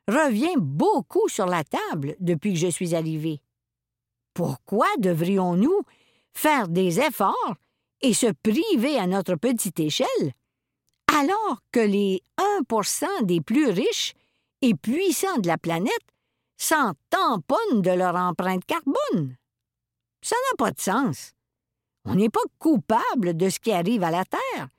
revient 0.07 0.55
beaucoup 0.57 1.27
sur 1.29 1.45
la 1.45 1.63
table 1.63 2.15
depuis 2.19 2.53
que 2.53 2.59
je 2.59 2.67
suis 2.67 2.93
arrivé. 2.93 3.41
Pourquoi 4.33 4.87
devrions-nous 4.99 5.81
faire 6.33 6.67
des 6.67 6.99
efforts 6.99 7.55
et 8.01 8.13
se 8.13 8.27
priver 8.43 8.97
à 8.97 9.07
notre 9.07 9.35
petite 9.35 9.79
échelle, 9.79 10.33
alors 11.07 11.59
que 11.71 11.79
les 11.79 12.21
1% 12.37 13.25
des 13.25 13.39
plus 13.41 13.69
riches 13.69 14.13
et 14.61 14.75
puissants 14.75 15.37
de 15.37 15.47
la 15.47 15.57
planète 15.57 15.91
s'en 16.63 16.93
de 17.81 17.91
leur 17.91 18.15
empreinte 18.15 18.65
carbone? 18.65 19.35
Ça 20.21 20.35
n'a 20.35 20.57
pas 20.57 20.71
de 20.71 20.79
sens. 20.79 21.33
On 22.05 22.15
n'est 22.15 22.29
pas 22.29 22.39
coupable 22.59 23.35
de 23.35 23.49
ce 23.49 23.59
qui 23.59 23.71
arrive 23.71 24.03
à 24.03 24.11
la 24.11 24.25
Terre, 24.25 24.69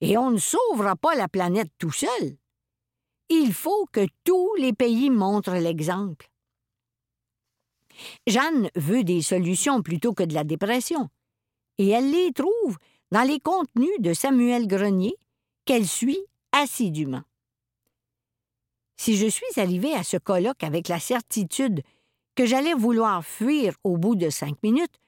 et 0.00 0.16
on 0.16 0.30
ne 0.30 0.38
sauvera 0.38 0.96
pas 0.96 1.14
la 1.14 1.28
planète 1.28 1.70
tout 1.78 1.92
seul. 1.92 2.36
Il 3.28 3.52
faut 3.52 3.86
que 3.92 4.06
tous 4.24 4.54
les 4.56 4.72
pays 4.72 5.10
montrent 5.10 5.56
l'exemple. 5.56 6.30
Jeanne 8.26 8.70
veut 8.74 9.04
des 9.04 9.22
solutions 9.22 9.82
plutôt 9.82 10.14
que 10.14 10.24
de 10.24 10.34
la 10.34 10.44
dépression, 10.44 11.08
et 11.78 11.88
elle 11.88 12.10
les 12.10 12.32
trouve 12.32 12.78
dans 13.12 13.22
les 13.22 13.40
contenus 13.40 14.00
de 14.00 14.12
Samuel 14.12 14.66
Grenier 14.66 15.16
qu'elle 15.64 15.86
suit 15.86 16.24
assidûment. 16.52 17.22
Si 18.96 19.16
je 19.16 19.26
suis 19.26 19.60
arrivé 19.60 19.92
à 19.94 20.04
ce 20.04 20.16
colloque 20.16 20.62
avec 20.62 20.88
la 20.88 21.00
certitude 21.00 21.82
que 22.34 22.46
j'allais 22.46 22.74
vouloir 22.74 23.24
fuir 23.24 23.74
au 23.84 23.96
bout 23.96 24.16
de 24.16 24.30
cinq 24.30 24.62
minutes, 24.62 25.00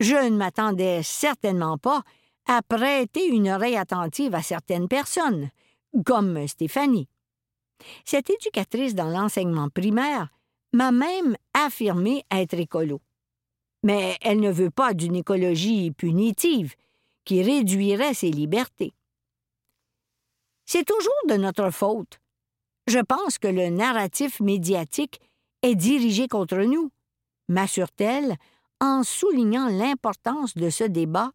je 0.00 0.16
ne 0.16 0.36
m'attendais 0.36 1.02
certainement 1.02 1.78
pas 1.78 2.02
à 2.46 2.62
prêter 2.62 3.26
une 3.28 3.48
oreille 3.48 3.76
attentive 3.76 4.34
à 4.34 4.42
certaines 4.42 4.88
personnes, 4.88 5.50
comme 6.04 6.46
Stéphanie. 6.46 7.08
Cette 8.04 8.30
éducatrice 8.30 8.94
dans 8.94 9.08
l'enseignement 9.08 9.68
primaire 9.68 10.28
m'a 10.72 10.90
même 10.90 11.36
affirmé 11.54 12.24
être 12.30 12.54
écolo. 12.54 13.00
Mais 13.82 14.16
elle 14.22 14.40
ne 14.40 14.50
veut 14.50 14.70
pas 14.70 14.94
d'une 14.94 15.16
écologie 15.16 15.90
punitive 15.90 16.74
qui 17.24 17.42
réduirait 17.42 18.14
ses 18.14 18.30
libertés. 18.30 18.94
C'est 20.66 20.84
toujours 20.84 21.12
de 21.28 21.34
notre 21.34 21.70
faute. 21.70 22.20
Je 22.86 22.98
pense 22.98 23.38
que 23.38 23.48
le 23.48 23.70
narratif 23.70 24.40
médiatique 24.40 25.20
est 25.62 25.74
dirigé 25.74 26.28
contre 26.28 26.58
nous, 26.58 26.90
m'assure-t-elle 27.48 28.36
en 28.80 29.02
soulignant 29.02 29.68
l'importance 29.68 30.54
de 30.54 30.68
ce 30.68 30.84
débat 30.84 31.32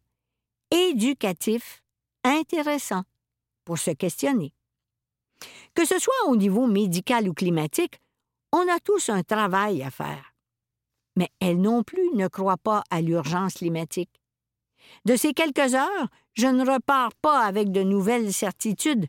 éducatif 0.70 1.82
intéressant 2.22 3.02
pour 3.64 3.78
se 3.78 3.90
questionner. 3.90 4.52
Que 5.74 5.84
ce 5.84 5.98
soit 5.98 6.28
au 6.28 6.36
niveau 6.36 6.66
médical 6.66 7.28
ou 7.28 7.34
climatique, 7.34 8.00
on 8.52 8.68
a 8.68 8.78
tous 8.80 9.08
un 9.08 9.22
travail 9.22 9.82
à 9.82 9.90
faire. 9.90 10.34
Mais 11.16 11.28
elle 11.40 11.60
non 11.60 11.82
plus 11.82 12.10
ne 12.14 12.28
croit 12.28 12.56
pas 12.56 12.84
à 12.90 13.00
l'urgence 13.00 13.54
climatique. 13.54 14.20
De 15.04 15.16
ces 15.16 15.34
quelques 15.34 15.74
heures, 15.74 16.08
je 16.34 16.46
ne 16.46 16.68
repars 16.68 17.14
pas 17.16 17.40
avec 17.40 17.72
de 17.72 17.82
nouvelles 17.82 18.32
certitudes 18.32 19.06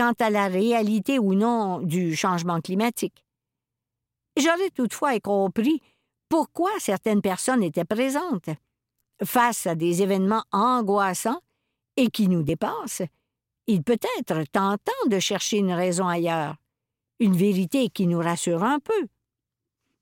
quant 0.00 0.14
à 0.18 0.30
la 0.30 0.48
réalité 0.48 1.18
ou 1.18 1.34
non 1.34 1.80
du 1.80 2.16
changement 2.16 2.62
climatique. 2.62 3.22
J'aurais 4.34 4.70
toutefois 4.70 5.20
compris 5.20 5.82
pourquoi 6.30 6.70
certaines 6.78 7.20
personnes 7.20 7.62
étaient 7.62 7.84
présentes. 7.84 8.48
Face 9.22 9.66
à 9.66 9.74
des 9.74 10.00
événements 10.00 10.44
angoissants 10.52 11.42
et 11.98 12.08
qui 12.08 12.28
nous 12.28 12.42
dépassent, 12.42 13.02
il 13.66 13.82
peut 13.82 13.98
être 14.18 14.42
tentant 14.50 15.06
de 15.06 15.18
chercher 15.18 15.58
une 15.58 15.72
raison 15.72 16.08
ailleurs, 16.08 16.56
une 17.18 17.36
vérité 17.36 17.90
qui 17.90 18.06
nous 18.06 18.20
rassure 18.20 18.64
un 18.64 18.78
peu. 18.78 19.06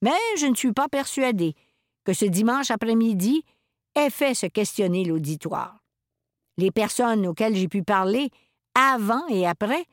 Mais 0.01 0.13
je 0.37 0.47
ne 0.47 0.55
suis 0.55 0.73
pas 0.73 0.87
persuadé 0.89 1.57
que 2.05 2.13
ce 2.13 2.25
dimanche 2.25 2.71
après-midi 2.71 3.43
ait 3.97 4.11
fait 4.11 4.35
se 4.35 4.47
questionner 4.47 5.05
l'auditoire. 5.05 5.83
Les 6.57 6.71
personnes 6.71 7.27
auxquelles 7.27 7.57
j'ai 7.57 7.67
pu 7.67 7.83
parler 7.83 8.31
avant 8.79 9.27
et 9.29 9.47
après 9.47 9.85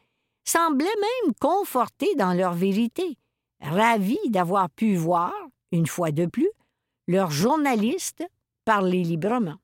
semblaient 0.43 0.85
même 0.85 1.33
confortées 1.39 2.13
dans 2.15 2.33
leur 2.33 2.53
vérité, 2.53 3.17
ravies 3.59 4.29
d'avoir 4.29 4.69
pu 4.69 4.95
voir, 4.95 5.33
une 5.71 5.87
fois 5.87 6.11
de 6.11 6.27
plus, 6.27 6.51
leurs 7.07 7.31
journalistes 7.31 8.23
parler 8.63 9.03
librement. 9.03 9.55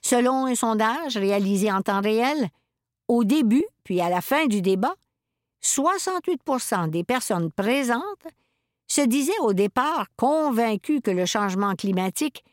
Selon 0.00 0.46
un 0.46 0.54
sondage 0.54 1.16
réalisé 1.16 1.72
en 1.72 1.82
temps 1.82 2.00
réel, 2.00 2.48
au 3.08 3.24
début 3.24 3.64
puis 3.82 4.00
à 4.00 4.08
la 4.08 4.20
fin 4.20 4.46
du 4.46 4.62
débat, 4.62 4.94
68% 5.64 6.90
des 6.90 7.02
personnes 7.02 7.50
présentes 7.50 8.26
se 8.86 9.00
disaient 9.00 9.38
au 9.40 9.52
départ 9.52 10.06
convaincues 10.16 11.00
que 11.00 11.10
le 11.10 11.26
changement 11.26 11.74
climatique 11.74 12.44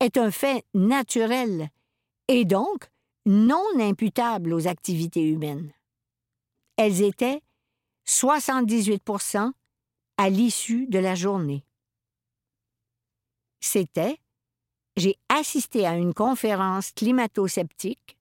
est 0.00 0.16
un 0.16 0.30
fait 0.30 0.64
naturel 0.74 1.68
et 2.28 2.44
donc 2.44 2.88
non 3.26 3.66
imputable 3.78 4.54
aux 4.54 4.68
activités 4.68 5.28
humaines. 5.28 5.72
Elles 6.76 7.02
étaient 7.02 7.42
78% 8.06 9.52
à 10.16 10.30
l'issue 10.30 10.86
de 10.86 10.98
la 10.98 11.14
journée. 11.14 11.64
C'était 13.60 14.18
J'ai 14.96 15.18
assisté 15.28 15.86
à 15.86 15.96
une 15.96 16.14
conférence 16.14 16.92
climato-sceptique, 16.92 18.16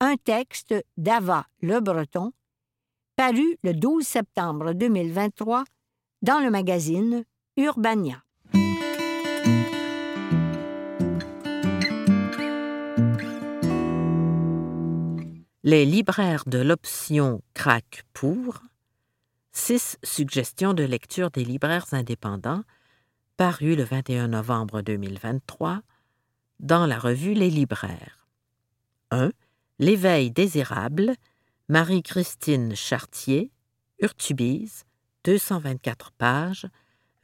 un 0.00 0.16
texte 0.16 0.74
d'Ava 0.96 1.46
Le 1.60 1.80
Breton, 1.80 2.32
paru 3.16 3.58
le 3.62 3.74
12 3.74 4.04
septembre 4.06 4.72
2023 4.72 5.64
dans 6.22 6.40
le 6.40 6.50
magazine 6.50 7.24
Urbania. 7.56 8.24
Les 15.62 15.84
libraires 15.84 16.44
de 16.46 16.56
l'option 16.56 17.42
craquent 17.52 18.04
pour 18.14 18.62
six 19.52 19.98
suggestions 20.02 20.72
de 20.72 20.84
lecture 20.84 21.30
des 21.30 21.44
libraires 21.44 21.92
indépendants, 21.92 22.62
paru 23.36 23.76
le 23.76 23.84
21 23.84 24.28
novembre 24.28 24.80
2023 24.80 25.82
dans 26.60 26.86
la 26.86 26.98
revue 26.98 27.34
Les 27.34 27.50
Libraires. 27.50 28.26
1. 29.10 29.32
L'éveil 29.78 30.30
désirable, 30.30 31.14
Marie-Christine 31.68 32.74
Chartier, 32.74 33.52
Urtubise, 34.00 34.84
224 35.24 36.12
pages, 36.12 36.66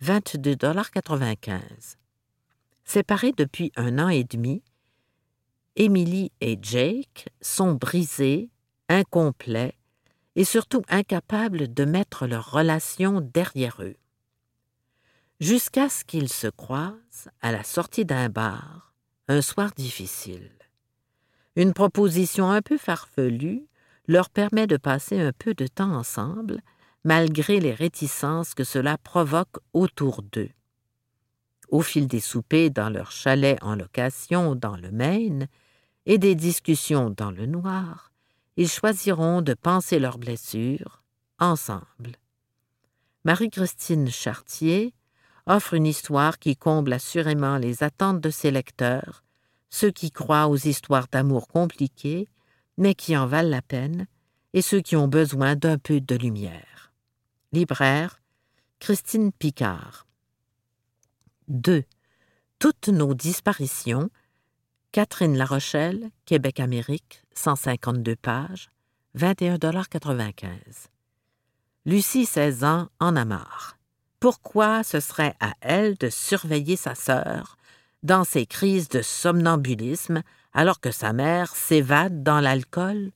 22,95 0.02 1.96
Séparés 2.84 3.32
depuis 3.34 3.72
un 3.76 3.98
an 3.98 4.10
et 4.10 4.24
demi, 4.24 4.62
Émilie 5.76 6.32
et 6.40 6.58
Jake 6.60 7.28
sont 7.42 7.74
brisés, 7.74 8.48
incomplets 8.88 9.76
et 10.34 10.44
surtout 10.44 10.82
incapables 10.88 11.72
de 11.72 11.84
mettre 11.84 12.26
leur 12.26 12.50
relation 12.50 13.20
derrière 13.20 13.76
eux. 13.80 13.96
Jusqu'à 15.38 15.90
ce 15.90 16.02
qu'ils 16.02 16.30
se 16.30 16.46
croisent 16.46 17.28
à 17.42 17.52
la 17.52 17.62
sortie 17.62 18.06
d'un 18.06 18.30
bar, 18.30 18.94
un 19.28 19.42
soir 19.42 19.72
difficile. 19.76 20.50
Une 21.56 21.74
proposition 21.74 22.50
un 22.50 22.62
peu 22.62 22.78
farfelue 22.78 23.66
leur 24.08 24.30
permet 24.30 24.66
de 24.66 24.78
passer 24.78 25.20
un 25.20 25.32
peu 25.32 25.52
de 25.52 25.66
temps 25.66 25.94
ensemble 25.94 26.62
malgré 27.04 27.60
les 27.60 27.74
réticences 27.74 28.54
que 28.54 28.64
cela 28.64 28.96
provoque 28.98 29.58
autour 29.74 30.22
d'eux. 30.22 30.50
Au 31.68 31.82
fil 31.82 32.06
des 32.06 32.20
soupers 32.20 32.70
dans 32.70 32.88
leur 32.88 33.10
chalet 33.10 33.58
en 33.62 33.74
location 33.74 34.54
dans 34.54 34.76
le 34.76 34.90
Maine 34.90 35.48
et 36.06 36.18
des 36.18 36.34
discussions 36.34 37.10
dans 37.10 37.30
le 37.30 37.46
noir, 37.46 38.12
ils 38.56 38.70
choisiront 38.70 39.42
de 39.42 39.54
penser 39.54 39.98
leurs 39.98 40.18
blessures 40.18 41.02
ensemble. 41.38 42.16
Marie-Christine 43.24 44.08
Chartier 44.08 44.94
offre 45.46 45.74
une 45.74 45.86
histoire 45.86 46.38
qui 46.38 46.56
comble 46.56 46.92
assurément 46.92 47.58
les 47.58 47.82
attentes 47.82 48.20
de 48.20 48.30
ses 48.30 48.50
lecteurs, 48.50 49.24
ceux 49.68 49.90
qui 49.90 50.10
croient 50.10 50.48
aux 50.48 50.56
histoires 50.56 51.08
d'amour 51.10 51.48
compliquées, 51.48 52.28
mais 52.78 52.94
qui 52.94 53.16
en 53.16 53.26
valent 53.26 53.50
la 53.50 53.62
peine, 53.62 54.06
et 54.52 54.62
ceux 54.62 54.80
qui 54.80 54.96
ont 54.96 55.08
besoin 55.08 55.54
d'un 55.54 55.76
peu 55.76 56.00
de 56.00 56.14
lumière. 56.14 56.92
Libraire, 57.52 58.20
Christine 58.80 59.32
Picard. 59.32 60.06
2. 61.48 61.84
Toutes 62.58 62.88
nos 62.88 63.14
disparitions. 63.14 64.10
Catherine 64.96 65.36
Larochelle, 65.36 66.08
Québec-Amérique, 66.24 67.22
152 67.34 68.16
pages, 68.16 68.70
21,95 69.18 70.42
Lucie, 71.84 72.24
16 72.24 72.64
ans, 72.64 72.88
en 72.98 73.14
a 73.14 73.26
marre. 73.26 73.76
Pourquoi 74.20 74.82
ce 74.84 75.00
serait 75.00 75.34
à 75.38 75.52
elle 75.60 75.98
de 75.98 76.08
surveiller 76.08 76.76
sa 76.76 76.94
sœur 76.94 77.58
dans 78.02 78.24
ses 78.24 78.46
crises 78.46 78.88
de 78.88 79.02
somnambulisme 79.02 80.22
alors 80.54 80.80
que 80.80 80.90
sa 80.90 81.12
mère 81.12 81.54
s'évade 81.54 82.22
dans 82.22 82.40
l'alcool? 82.40 83.12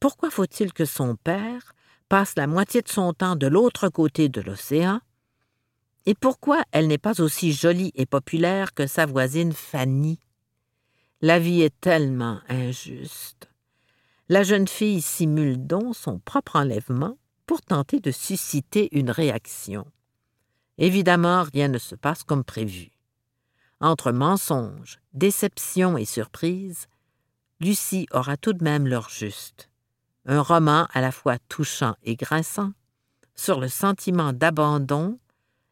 Pourquoi 0.00 0.30
faut-il 0.30 0.72
que 0.72 0.86
son 0.86 1.16
père 1.16 1.74
passe 2.08 2.36
la 2.36 2.46
moitié 2.46 2.80
de 2.80 2.88
son 2.88 3.12
temps 3.12 3.36
de 3.36 3.48
l'autre 3.48 3.90
côté 3.90 4.30
de 4.30 4.40
l'océan, 4.40 5.02
et 6.06 6.14
pourquoi 6.14 6.62
elle 6.72 6.86
n'est 6.86 6.96
pas 6.96 7.20
aussi 7.20 7.52
jolie 7.52 7.92
et 7.96 8.06
populaire 8.06 8.72
que 8.72 8.86
sa 8.86 9.04
voisine 9.04 9.52
Fanny? 9.52 10.18
La 11.22 11.38
vie 11.38 11.62
est 11.62 11.80
tellement 11.80 12.40
injuste. 12.48 13.48
La 14.28 14.42
jeune 14.42 14.68
fille 14.68 15.00
simule 15.00 15.66
donc 15.66 15.96
son 15.96 16.18
propre 16.18 16.56
enlèvement 16.56 17.16
pour 17.46 17.62
tenter 17.62 18.00
de 18.00 18.10
susciter 18.10 18.88
une 18.96 19.10
réaction. 19.10 19.86
Évidemment, 20.78 21.44
rien 21.44 21.68
ne 21.68 21.78
se 21.78 21.94
passe 21.94 22.24
comme 22.24 22.44
prévu. 22.44 22.90
Entre 23.80 24.12
mensonges, 24.12 25.00
déception 25.14 25.96
et 25.96 26.04
surprise, 26.04 26.86
Lucie 27.60 28.06
aura 28.10 28.36
tout 28.36 28.52
de 28.52 28.64
même 28.64 28.86
l'heure 28.86 29.08
juste 29.08 29.70
un 30.26 30.40
roman 30.40 30.86
à 30.92 31.00
la 31.00 31.12
fois 31.12 31.38
touchant 31.48 31.94
et 32.02 32.16
grinçant 32.16 32.72
sur 33.34 33.60
le 33.60 33.68
sentiment 33.68 34.32
d'abandon 34.32 35.18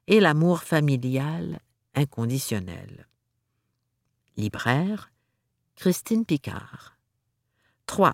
et 0.07 0.21
l'amour 0.21 0.63
familial 0.63 1.61
inconditionnel. 1.95 3.07
Libraire, 4.37 5.10
Christine 5.81 6.27
Picard. 6.27 6.99
3. 7.87 8.13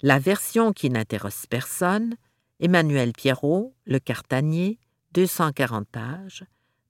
La 0.00 0.18
version 0.18 0.72
qui 0.72 0.88
n'intéresse 0.88 1.44
personne, 1.46 2.16
Emmanuel 2.60 3.12
Pierrot, 3.12 3.74
Le 3.84 3.98
Cartanier, 3.98 4.78
240 5.12 5.86
pages, 5.86 6.44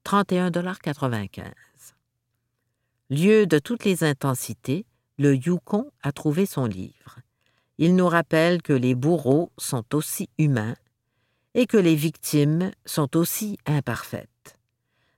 31,95 0.07 1.51
Lieu 3.11 3.47
de 3.47 3.59
toutes 3.59 3.85
les 3.85 4.05
intensités, 4.05 4.87
le 5.19 5.35
Yukon 5.35 5.91
a 6.03 6.13
trouvé 6.13 6.47
son 6.47 6.67
livre 6.67 7.19
il 7.79 7.97
nous 7.97 8.09
rappelle 8.09 8.63
que 8.63 8.73
les 8.73 8.95
bourreaux 8.95 9.51
sont 9.59 9.95
aussi 9.95 10.29
humains 10.39 10.77
et 11.55 11.67
que 11.67 11.77
les 11.77 11.97
victimes 11.97 12.71
sont 12.85 13.17
aussi 13.17 13.59
imparfaites. 13.67 14.59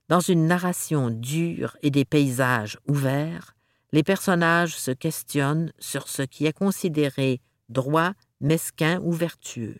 Dans 0.09 0.21
une 0.21 0.47
narration 0.47 1.09
dure 1.09 1.77
et 1.81 1.91
des 1.91 2.05
paysages 2.05 2.79
ouverts, 2.87 3.56
les 3.91 4.03
personnages 4.03 4.77
se 4.77 4.91
questionnent 4.91 5.71
sur 5.79 6.07
ce 6.07 6.21
qui 6.21 6.45
est 6.45 6.57
considéré 6.57 7.41
droit, 7.69 8.13
mesquin 8.41 8.99
ou 9.01 9.11
vertueux. 9.11 9.79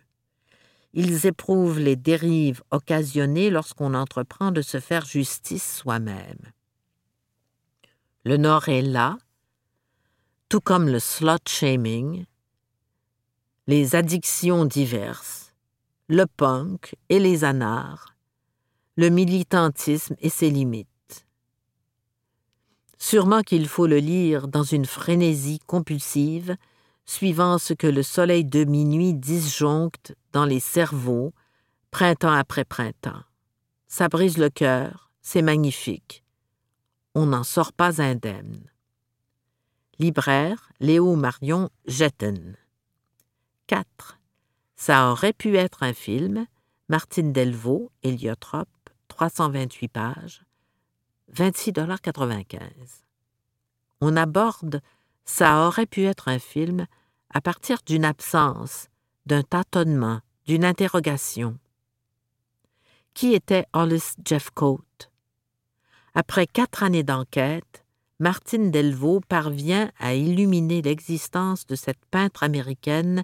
Ils 0.93 1.25
éprouvent 1.25 1.79
les 1.79 1.95
dérives 1.95 2.63
occasionnées 2.71 3.49
lorsqu'on 3.49 3.93
entreprend 3.93 4.51
de 4.51 4.61
se 4.61 4.79
faire 4.79 5.05
justice 5.05 5.77
soi-même. 5.77 6.51
Le 8.23 8.37
Nord 8.37 8.69
est 8.69 8.81
là, 8.81 9.17
tout 10.49 10.61
comme 10.61 10.87
le 10.87 10.99
slot 10.99 11.37
shaming, 11.47 12.25
les 13.67 13.95
addictions 13.95 14.65
diverses, 14.65 15.53
le 16.07 16.25
punk 16.25 16.95
et 17.09 17.19
les 17.19 17.43
anards, 17.43 18.15
le 18.95 19.09
militantisme 19.09 20.15
et 20.19 20.29
ses 20.29 20.49
limites. 20.49 20.87
Sûrement 22.97 23.41
qu'il 23.41 23.67
faut 23.67 23.87
le 23.87 23.97
lire 23.97 24.47
dans 24.47 24.63
une 24.63 24.85
frénésie 24.85 25.59
compulsive, 25.67 26.55
suivant 27.05 27.57
ce 27.57 27.73
que 27.73 27.87
le 27.87 28.03
soleil 28.03 28.43
de 28.43 28.63
minuit 28.63 29.13
disjoncte 29.13 30.15
dans 30.33 30.45
les 30.45 30.59
cerveaux, 30.59 31.33
printemps 31.91 32.33
après 32.33 32.65
printemps. 32.65 33.23
Ça 33.87 34.09
brise 34.09 34.37
le 34.37 34.49
cœur, 34.49 35.11
c'est 35.21 35.41
magnifique. 35.41 36.23
On 37.15 37.27
n'en 37.27 37.43
sort 37.43 37.73
pas 37.73 38.01
indemne. 38.01 38.69
Libraire 39.99 40.69
Léo 40.79 41.15
Marion 41.15 41.69
Jetten. 41.87 42.55
4. 43.67 44.19
Ça 44.75 45.11
aurait 45.11 45.33
pu 45.33 45.55
être 45.57 45.83
un 45.83 45.93
film. 45.93 46.45
Martine 46.89 47.33
Delvaux, 47.33 47.91
héliotrope, 48.03 48.69
328 49.07 49.87
pages, 49.87 50.43
26,95 51.33 52.57
On 54.01 54.15
aborde 54.15 54.81
Ça 55.25 55.67
aurait 55.67 55.85
pu 55.85 56.03
être 56.03 56.29
un 56.29 56.39
film 56.39 56.87
à 57.29 57.41
partir 57.41 57.79
d'une 57.85 58.05
absence, 58.05 58.87
d'un 59.25 59.43
tâtonnement, 59.43 60.21
d'une 60.45 60.63
interrogation. 60.63 61.57
Qui 63.13 63.33
était 63.33 63.65
Hollis 63.73 64.13
Jeffcoat? 64.23 64.81
Après 66.13 66.47
quatre 66.47 66.83
années 66.83 67.03
d'enquête, 67.03 67.85
Martine 68.19 68.71
Delvaux 68.71 69.19
parvient 69.19 69.91
à 69.99 70.15
illuminer 70.15 70.81
l'existence 70.81 71.67
de 71.67 71.75
cette 71.75 72.03
peintre 72.09 72.41
américaine 72.43 73.23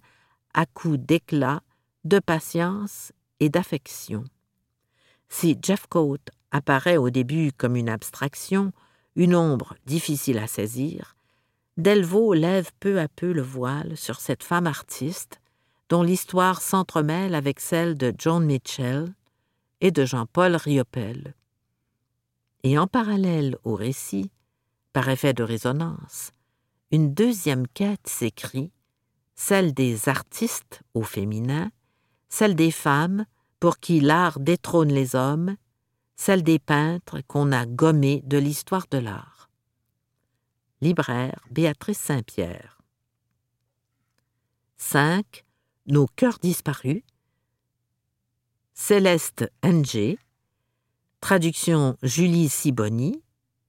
à 0.53 0.65
coups 0.65 0.99
d'éclat, 0.99 1.61
de 2.03 2.19
patience 2.19 3.11
et 3.39 3.49
d'affection. 3.49 4.23
Si 5.29 5.57
Jeffcoat 5.59 6.19
apparaît 6.53 6.97
au 6.97 7.09
début 7.09 7.51
comme 7.51 7.75
une 7.75 7.89
abstraction, 7.89 8.71
une 9.17 9.35
ombre 9.35 9.75
difficile 9.85 10.37
à 10.37 10.47
saisir, 10.47 11.17
Delvaux 11.77 12.33
lève 12.33 12.69
peu 12.79 12.99
à 12.99 13.07
peu 13.07 13.31
le 13.31 13.41
voile 13.41 13.97
sur 13.97 14.19
cette 14.19 14.43
femme 14.43 14.67
artiste 14.67 15.41
dont 15.89 16.03
l'histoire 16.03 16.61
s'entremêle 16.61 17.33
avec 17.33 17.59
celle 17.59 17.97
de 17.97 18.13
John 18.17 18.45
Mitchell 18.45 19.13
et 19.81 19.89
de 19.89 20.05
Jean-Paul 20.05 20.55
Riopel. 20.55 21.33
Et 22.63 22.77
en 22.77 22.87
parallèle 22.87 23.57
au 23.63 23.75
récit, 23.75 24.31
par 24.93 25.09
effet 25.09 25.33
de 25.33 25.43
résonance, 25.43 26.31
une 26.91 27.13
deuxième 27.13 27.67
quête 27.67 28.07
s'écrit, 28.07 28.71
celle 29.35 29.73
des 29.73 30.09
artistes 30.09 30.83
au 30.93 31.01
féminin, 31.01 31.71
celle 32.29 32.55
des 32.55 32.71
femmes 32.71 33.25
pour 33.59 33.79
qui 33.79 33.99
l'art 33.99 34.39
détrône 34.39 34.93
les 34.93 35.15
hommes, 35.15 35.55
celle 36.15 36.43
des 36.43 36.59
peintres 36.59 37.21
qu'on 37.27 37.51
a 37.51 37.65
gommés 37.65 38.21
de 38.25 38.37
l'histoire 38.37 38.87
de 38.89 38.97
l'art. 38.97 39.49
Libraire 40.81 41.39
Béatrice 41.49 41.99
Saint-Pierre. 41.99 42.81
5. 44.77 45.45
Nos 45.87 46.07
cœurs 46.07 46.39
disparus. 46.39 47.03
Céleste 48.73 49.51
Ng. 49.63 50.17
Traduction 51.21 51.97
Julie 52.03 52.49
Siboni. 52.49 53.23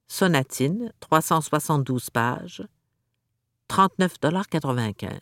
Sonatine, 0.08 0.92
372 1.00 2.10
pages. 2.10 2.62
39,95 3.68 5.18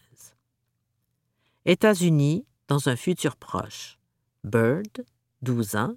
États-Unis, 1.64 2.44
dans 2.68 2.88
un 2.88 2.96
futur 2.96 3.37
proche. 3.37 3.98
Bird, 4.44 5.04
12 5.42 5.76
ans, 5.76 5.94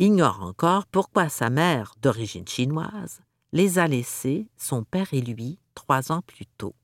ignore 0.00 0.42
encore 0.42 0.86
pourquoi 0.86 1.28
sa 1.28 1.50
mère, 1.50 1.94
d'origine 2.00 2.48
chinoise, 2.48 3.20
les 3.52 3.78
a 3.78 3.86
laissés, 3.86 4.48
son 4.56 4.82
père 4.82 5.12
et 5.12 5.20
lui, 5.20 5.58
trois 5.74 6.10
ans 6.10 6.22
plus 6.26 6.46
tôt. 6.46 6.74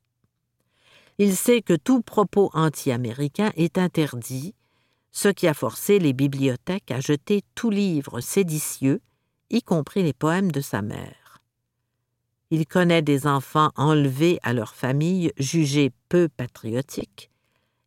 Il 1.19 1.35
sait 1.35 1.63
que 1.63 1.73
tout 1.73 2.03
propos 2.03 2.51
anti-américain 2.53 3.53
est 3.57 3.79
interdit, 3.79 4.55
ce 5.13 5.29
qui 5.29 5.49
a 5.49 5.55
forcé 5.55 5.99
les 5.99 6.13
bibliothèques 6.13 6.91
à 6.91 7.01
jeter 7.01 7.43
tout 7.55 7.71
livre 7.71 8.21
séditieux, 8.21 9.01
y 9.49 9.63
compris 9.63 10.03
les 10.03 10.13
poèmes 10.13 10.53
de 10.53 10.61
sa 10.61 10.83
mère. 10.83 11.41
Il 12.51 12.67
connaît 12.67 13.03
des 13.03 13.27
enfants 13.27 13.71
enlevés 13.77 14.39
à 14.43 14.53
leur 14.53 14.75
famille 14.75 15.33
jugés 15.39 15.91
peu 16.11 16.29
patriotiques, 16.29 17.31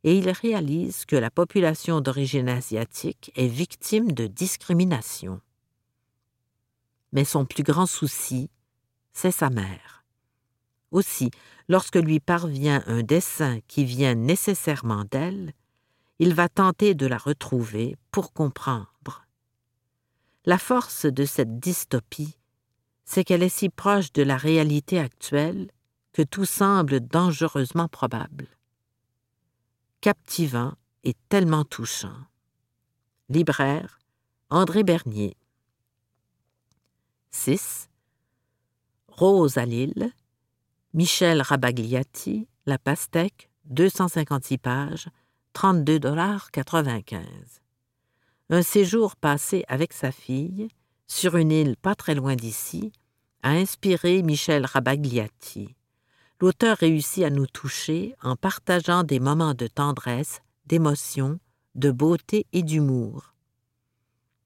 et 0.04 0.18
il 0.18 0.30
réalise 0.30 1.06
que 1.06 1.16
la 1.16 1.30
population 1.30 2.02
d'origine 2.02 2.50
asiatique 2.50 3.32
est 3.36 3.48
victime 3.48 4.12
de 4.12 4.28
discrimination. 4.28 5.42
Mais 7.12 7.26
son 7.26 7.46
plus 7.46 7.64
grand 7.64 7.86
souci, 7.86 8.50
c'est 9.12 9.32
sa 9.32 9.50
mère. 9.50 10.06
Aussi, 10.92 11.32
lorsque 11.68 11.98
lui 11.98 12.20
parvient 12.20 12.84
un 12.88 13.04
dessin 13.04 13.60
qui 13.68 13.84
vient 13.84 14.16
nécessairement 14.16 15.06
d'elle, 15.10 15.54
il 16.20 16.34
va 16.34 16.50
tenter 16.50 16.96
de 16.96 17.06
la 17.06 17.18
retrouver 17.18 17.96
pour 18.12 18.34
comprendre. 18.34 19.26
La 20.46 20.58
force 20.58 21.06
de 21.06 21.26
cette 21.26 21.60
dystopie, 21.60 22.38
c'est 23.06 23.24
qu'elle 23.24 23.44
est 23.44 23.50
si 23.50 23.70
proche 23.70 24.12
de 24.14 24.24
la 24.24 24.38
réalité 24.38 25.00
actuelle 25.00 25.72
que 26.14 26.22
tout 26.22 26.46
semble 26.46 27.02
dangereusement 27.02 27.88
probable 27.88 28.48
captivant 30.02 30.74
et 31.04 31.14
tellement 31.28 31.66
touchant. 31.66 32.16
Libraire 33.28 34.00
André 34.50 34.84
Bernier. 34.84 35.36
6. 37.32 37.90
Rose 39.08 39.58
à 39.58 39.66
Lille. 39.66 40.12
Michel 40.94 41.42
Rabagliati, 41.42 42.48
La 42.66 42.80
Pastèque, 42.80 43.52
256 43.66 44.58
pages, 44.58 45.10
32,95 45.54 47.20
Un 48.50 48.64
séjour 48.64 49.16
passé 49.16 49.66
avec 49.68 49.94
sa 49.94 50.12
fille, 50.12 50.70
sur 51.06 51.38
une 51.38 51.52
île 51.52 51.78
pas 51.78 51.94
très 51.94 52.16
loin 52.16 52.36
d'ici, 52.36 52.92
a 53.44 53.52
inspiré 53.52 54.24
Michel 54.24 54.66
Rabagliati 54.66 55.76
l'auteur 56.40 56.78
réussit 56.78 57.24
à 57.24 57.30
nous 57.30 57.48
toucher 57.48 58.16
en 58.22 58.36
partageant 58.36 59.04
des 59.04 59.20
moments 59.20 59.54
de 59.54 59.68
tendresse, 59.68 60.42
d'émotion, 60.66 61.40
de 61.76 61.92
beauté 61.92 62.46
et 62.54 62.64
d'humour. 62.64 63.34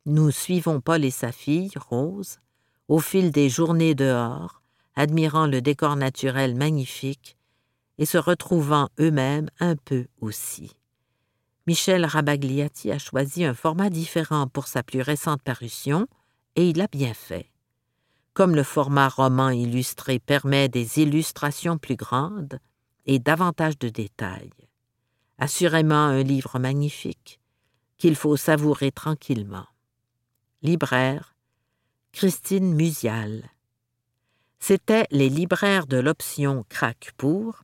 Nous 0.05 0.31
suivons 0.31 0.81
Paul 0.81 1.05
et 1.05 1.11
sa 1.11 1.31
fille, 1.31 1.71
Rose, 1.75 2.39
au 2.87 2.99
fil 2.99 3.31
des 3.31 3.49
journées 3.49 3.95
dehors, 3.95 4.61
admirant 4.95 5.47
le 5.47 5.61
décor 5.61 5.95
naturel 5.95 6.55
magnifique 6.55 7.37
et 7.97 8.05
se 8.05 8.17
retrouvant 8.17 8.89
eux-mêmes 8.99 9.49
un 9.59 9.75
peu 9.75 10.07
aussi. 10.19 10.75
Michel 11.67 12.05
Rabagliati 12.05 12.91
a 12.91 12.99
choisi 12.99 13.45
un 13.45 13.53
format 13.53 13.89
différent 13.89 14.47
pour 14.47 14.67
sa 14.67 14.83
plus 14.83 15.01
récente 15.01 15.41
parution, 15.41 16.07
et 16.55 16.67
il 16.69 16.81
a 16.81 16.87
bien 16.87 17.13
fait. 17.13 17.52
Comme 18.33 18.55
le 18.55 18.63
format 18.63 19.09
roman 19.09 19.49
illustré 19.49 20.19
permet 20.19 20.69
des 20.69 20.99
illustrations 20.99 21.77
plus 21.77 21.95
grandes 21.95 22.59
et 23.05 23.19
davantage 23.19 23.77
de 23.77 23.89
détails. 23.89 24.51
Assurément 25.37 25.95
un 26.05 26.23
livre 26.23 26.57
magnifique 26.59 27.39
qu'il 27.97 28.15
faut 28.15 28.35
savourer 28.35 28.91
tranquillement. 28.91 29.67
Libraire 30.61 31.35
Christine 32.11 32.73
Musial. 32.73 33.49
C'était 34.59 35.07
les 35.11 35.29
libraires 35.29 35.87
de 35.87 35.97
l'option 35.97 36.63
Crac 36.69 37.11
pour, 37.17 37.63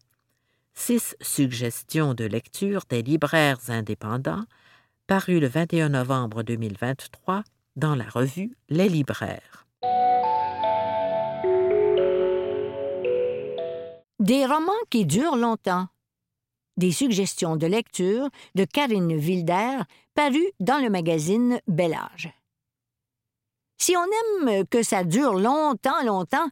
six 0.74 1.16
suggestions 1.22 2.14
de 2.14 2.26
lecture 2.26 2.84
des 2.90 3.04
libraires 3.04 3.60
indépendants, 3.70 4.44
paru 5.08 5.40
le 5.40 5.48
21 5.48 5.90
novembre 5.90 6.44
2023 6.44 7.44
dans 7.76 7.96
la 7.96 8.10
revue 8.10 8.58
Les 8.70 8.90
libraires. 8.90 9.69
Des 14.20 14.46
romans 14.46 14.74
qui 14.90 15.06
durent 15.06 15.38
longtemps. 15.38 15.88
Des 16.78 16.92
suggestions 16.92 17.56
de 17.56 17.66
lecture 17.66 18.30
de 18.54 18.66
Karine 18.66 19.14
Wilder, 19.14 19.80
parues 20.14 20.52
dans 20.60 20.78
le 20.84 20.90
magazine 20.90 21.60
Bel 21.68 21.94
Âge. 21.94 22.32
Si 23.78 23.96
on 23.96 24.04
aime 24.04 24.68
que 24.68 24.84
ça 24.84 25.04
dure 25.04 25.34
longtemps, 25.34 26.04
longtemps, 26.04 26.50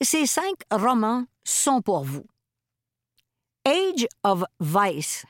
ces 0.00 0.26
cinq 0.26 0.54
romans 0.70 1.26
sont 1.44 1.82
pour 1.82 2.04
vous. 2.04 2.24
Age 3.66 4.06
of 4.22 4.44
Vice. 4.60 5.26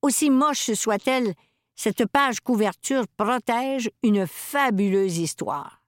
Aussi 0.00 0.30
moche 0.30 0.72
soit-elle, 0.72 1.34
cette 1.74 2.06
page 2.06 2.40
couverture 2.40 3.06
protège 3.16 3.90
une 4.02 4.26
fabuleuse 4.26 5.18
histoire. 5.18 5.83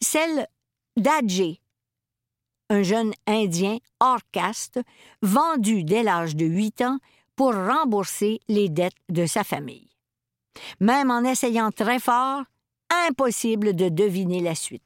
Celle 0.00 0.46
d'Adjé, 0.96 1.60
un 2.68 2.82
jeune 2.82 3.12
Indien 3.26 3.78
hors 4.00 4.20
caste, 4.32 4.80
vendu 5.20 5.84
dès 5.84 6.02
l'âge 6.02 6.36
de 6.36 6.46
huit 6.46 6.80
ans 6.80 6.98
pour 7.36 7.52
rembourser 7.52 8.40
les 8.48 8.68
dettes 8.68 8.96
de 9.08 9.26
sa 9.26 9.44
famille. 9.44 9.88
Même 10.80 11.10
en 11.10 11.24
essayant 11.24 11.70
très 11.70 11.98
fort, 11.98 12.42
impossible 13.08 13.74
de 13.74 13.88
deviner 13.88 14.40
la 14.40 14.54
suite. 14.54 14.84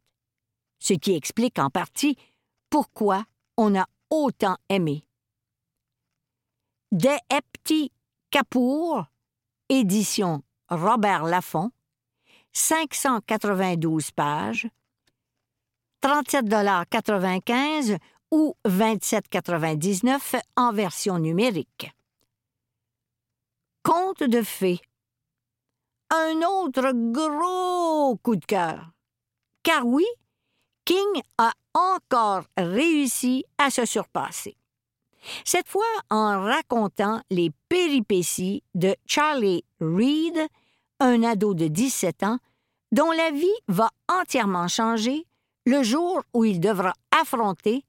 Ce 0.78 0.94
qui 0.94 1.14
explique 1.14 1.58
en 1.58 1.70
partie 1.70 2.16
pourquoi 2.70 3.24
on 3.56 3.74
a 3.78 3.86
autant 4.10 4.56
aimé. 4.68 5.04
Des 6.92 7.18
Epti 7.30 7.90
Kapoor, 8.30 9.06
édition 9.68 10.42
Robert 10.68 11.24
Laffont, 11.24 11.70
592 12.52 14.10
pages, 14.12 14.68
37,95 16.06 17.98
ou 18.30 18.54
27,99 18.64 20.40
en 20.56 20.72
version 20.72 21.18
numérique. 21.18 21.90
Conte 23.82 24.22
de 24.22 24.42
fées. 24.42 24.80
Un 26.10 26.42
autre 26.42 26.92
gros 26.94 28.16
coup 28.18 28.36
de 28.36 28.44
cœur. 28.44 28.92
Car 29.64 29.84
oui, 29.84 30.06
King 30.84 31.22
a 31.38 31.50
encore 31.74 32.44
réussi 32.56 33.44
à 33.58 33.70
se 33.70 33.84
surpasser. 33.84 34.56
Cette 35.44 35.66
fois 35.66 35.82
en 36.08 36.40
racontant 36.40 37.20
les 37.30 37.50
péripéties 37.68 38.62
de 38.76 38.94
Charlie 39.06 39.64
Reed, 39.80 40.38
un 41.00 41.24
ado 41.24 41.52
de 41.54 41.66
17 41.66 42.22
ans, 42.22 42.38
dont 42.92 43.10
la 43.10 43.32
vie 43.32 43.58
va 43.66 43.90
entièrement 44.08 44.68
changer 44.68 45.26
le 45.66 45.82
jour 45.82 46.22
où 46.32 46.44
il 46.44 46.60
devra 46.60 46.94
affronter 47.10 47.84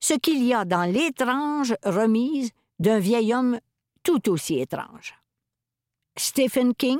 ce 0.00 0.14
qu'il 0.14 0.42
y 0.44 0.52
a 0.52 0.64
dans 0.64 0.90
l'étrange 0.90 1.74
remise 1.84 2.50
d'un 2.78 2.98
vieil 2.98 3.32
homme 3.32 3.60
tout 4.02 4.28
aussi 4.30 4.58
étrange. 4.58 5.14
Stephen 6.16 6.74
King, 6.74 6.98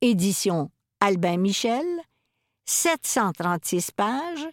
édition 0.00 0.70
Albin 1.00 1.36
Michel, 1.36 1.86
736 2.66 3.92
pages, 3.92 4.48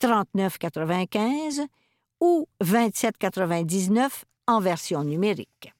39,95 0.00 1.66
ou 2.20 2.48
27,99 2.62 4.22
en 4.46 4.60
version 4.60 5.04
numérique. 5.04 5.72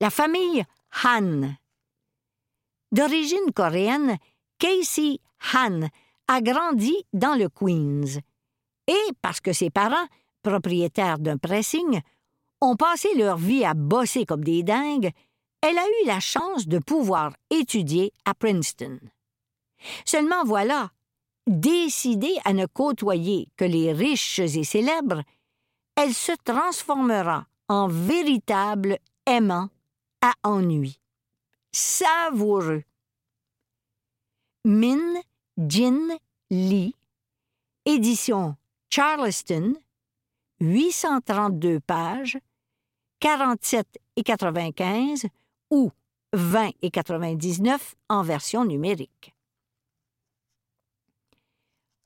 La 0.00 0.10
famille 0.10 0.64
Han. 1.04 1.54
D'origine 2.92 3.52
coréenne, 3.52 4.18
Casey 4.58 5.18
Han 5.52 5.88
a 6.28 6.40
grandi 6.40 6.94
dans 7.12 7.34
le 7.34 7.48
Queens. 7.48 8.20
Et 8.86 9.12
parce 9.22 9.40
que 9.40 9.52
ses 9.52 9.70
parents, 9.70 10.06
propriétaires 10.42 11.18
d'un 11.18 11.38
pressing, 11.38 12.00
ont 12.60 12.76
passé 12.76 13.08
leur 13.16 13.36
vie 13.36 13.64
à 13.64 13.74
bosser 13.74 14.24
comme 14.24 14.44
des 14.44 14.62
dingues, 14.62 15.10
elle 15.60 15.78
a 15.78 15.86
eu 15.86 16.06
la 16.06 16.20
chance 16.20 16.68
de 16.68 16.78
pouvoir 16.78 17.32
étudier 17.50 18.12
à 18.24 18.34
Princeton. 18.34 19.00
Seulement 20.04 20.44
voilà, 20.44 20.90
décidée 21.46 22.36
à 22.44 22.52
ne 22.52 22.66
côtoyer 22.66 23.48
que 23.56 23.64
les 23.64 23.92
riches 23.92 24.38
et 24.38 24.64
célèbres, 24.64 25.22
elle 25.96 26.14
se 26.14 26.32
transformera 26.44 27.46
en 27.68 27.88
véritable 27.88 28.98
aimant 29.26 29.68
à 30.20 30.32
ennui. 30.44 31.00
Savoureux. 31.72 32.84
Min 34.64 35.20
Jin 35.58 36.18
Lee, 36.50 36.94
édition 37.86 38.56
Charleston, 38.90 39.74
832 40.60 41.80
pages, 41.80 42.38
47 43.20 43.86
et 44.16 44.22
95 44.22 45.26
ou 45.70 45.90
20 46.34 46.72
et 46.82 46.90
99 46.90 47.94
en 48.10 48.22
version 48.22 48.66
numérique. 48.66 49.34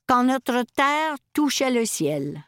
Quand 0.07 0.23
notre 0.23 0.63
terre 0.63 1.17
touchait 1.33 1.73
le 1.73 1.85
ciel. 1.85 2.45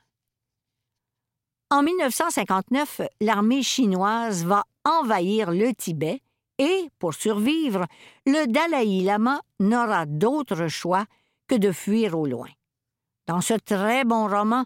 En 1.71 1.83
1959, 1.83 3.01
l'armée 3.21 3.65
chinoise 3.65 4.45
va 4.45 4.65
envahir 4.85 5.51
le 5.51 5.75
Tibet 5.75 6.21
et, 6.63 6.89
pour 7.01 7.13
survivre, 7.13 7.87
le 8.25 8.47
Dalai 8.47 9.03
Lama 9.03 9.43
n'aura 9.59 10.07
d'autre 10.07 10.69
choix 10.69 11.07
que 11.49 11.57
de 11.57 11.73
fuir 11.73 12.17
au 12.17 12.25
loin. 12.27 12.51
Dans 13.27 13.41
ce 13.41 13.55
très 13.55 14.05
bon 14.05 14.29
roman, 14.29 14.65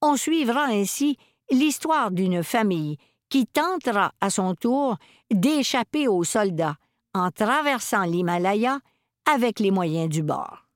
on 0.00 0.16
suivra 0.16 0.66
ainsi 0.66 1.16
l'histoire 1.50 2.12
d'une 2.12 2.44
famille 2.44 2.96
qui 3.28 3.46
tentera 3.46 4.12
à 4.20 4.30
son 4.30 4.54
tour 4.54 4.98
d'échapper 5.32 6.06
aux 6.06 6.22
soldats 6.22 6.76
en 7.12 7.30
traversant 7.32 8.04
l'Himalaya 8.04 8.78
avec 9.26 9.58
les 9.58 9.72
moyens 9.72 10.08
du 10.08 10.22
bord. 10.22 10.68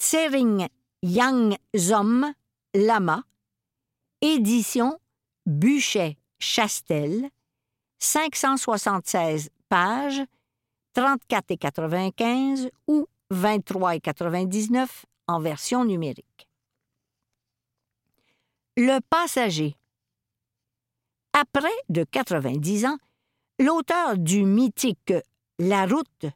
Tsering 0.00 0.66
Yang 1.02 1.56
Zom 1.76 2.32
Lama, 2.74 3.22
édition 4.20 4.98
Buchet 5.46 6.16
Chastel, 6.40 7.30
576 8.00 9.50
pages, 9.68 10.22
34 10.94 11.50
et 11.50 11.56
95 11.56 12.70
ou 12.88 13.06
23 13.30 13.96
et 13.96 14.00
99 14.00 15.06
en 15.28 15.40
version 15.40 15.84
numérique. 15.84 16.48
Le 18.76 18.98
passager. 19.08 19.76
Après 21.32 21.68
de 21.88 22.04
90 22.04 22.86
ans, 22.86 22.98
l'auteur 23.58 24.16
du 24.16 24.44
mythique 24.44 25.14
La 25.58 25.86
route 25.86 26.26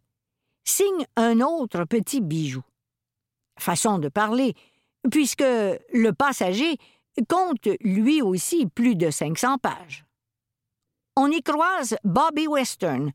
signe 0.63 1.07
un 1.17 1.41
autre 1.41 1.85
petit 1.85 2.21
bijou. 2.21 2.63
Façon 3.59 3.99
de 3.99 4.09
parler, 4.09 4.55
puisque 5.11 5.41
le 5.43 6.11
passager 6.11 6.77
compte 7.29 7.69
lui 7.81 8.23
aussi 8.23 8.67
plus 8.67 8.95
de 8.95 9.11
500 9.11 9.59
pages. 9.59 10.05
On 11.17 11.31
y 11.31 11.43
croise 11.43 11.97
Bobby 12.03 12.49
Western, 12.49 13.13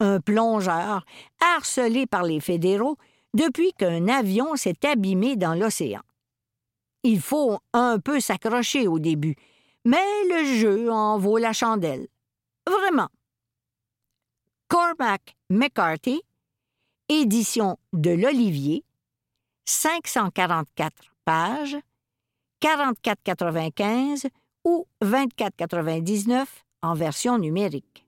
un 0.00 0.20
plongeur 0.20 1.04
harcelé 1.40 2.06
par 2.06 2.22
les 2.22 2.40
fédéraux 2.40 2.98
depuis 3.34 3.72
qu'un 3.72 4.08
avion 4.08 4.54
s'est 4.56 4.84
abîmé 4.86 5.36
dans 5.36 5.54
l'océan. 5.54 6.02
Il 7.04 7.20
faut 7.20 7.58
un 7.72 7.98
peu 8.00 8.20
s'accrocher 8.20 8.86
au 8.86 8.98
début, 8.98 9.36
mais 9.84 10.24
le 10.28 10.44
jeu 10.44 10.90
en 10.90 11.18
vaut 11.18 11.38
la 11.38 11.52
chandelle. 11.52 12.08
Vraiment. 12.66 13.08
Cormac 14.68 15.36
McCarthy, 15.48 16.20
édition 17.08 17.78
de 17.94 18.10
l'Olivier, 18.10 18.84
544 19.64 20.92
pages, 21.24 21.78
44,95 22.60 24.28
ou 24.64 24.86
24,99 25.02 26.46
en 26.82 26.94
version 26.94 27.38
numérique. 27.38 28.06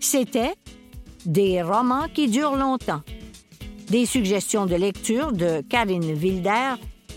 C'était 0.00 0.54
Des 1.24 1.62
romans 1.62 2.08
qui 2.12 2.28
durent 2.28 2.56
longtemps. 2.56 3.02
Des 3.88 4.06
suggestions 4.06 4.66
de 4.66 4.74
lecture 4.74 5.32
de 5.32 5.60
Karine 5.68 6.04
Wilder, 6.04 6.74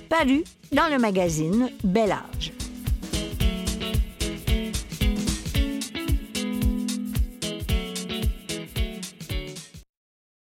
parues 0.09 0.43
dans 0.71 0.87
le 0.91 0.99
magazine 0.99 1.71
Bel 1.83 2.11
Âge. 2.11 2.53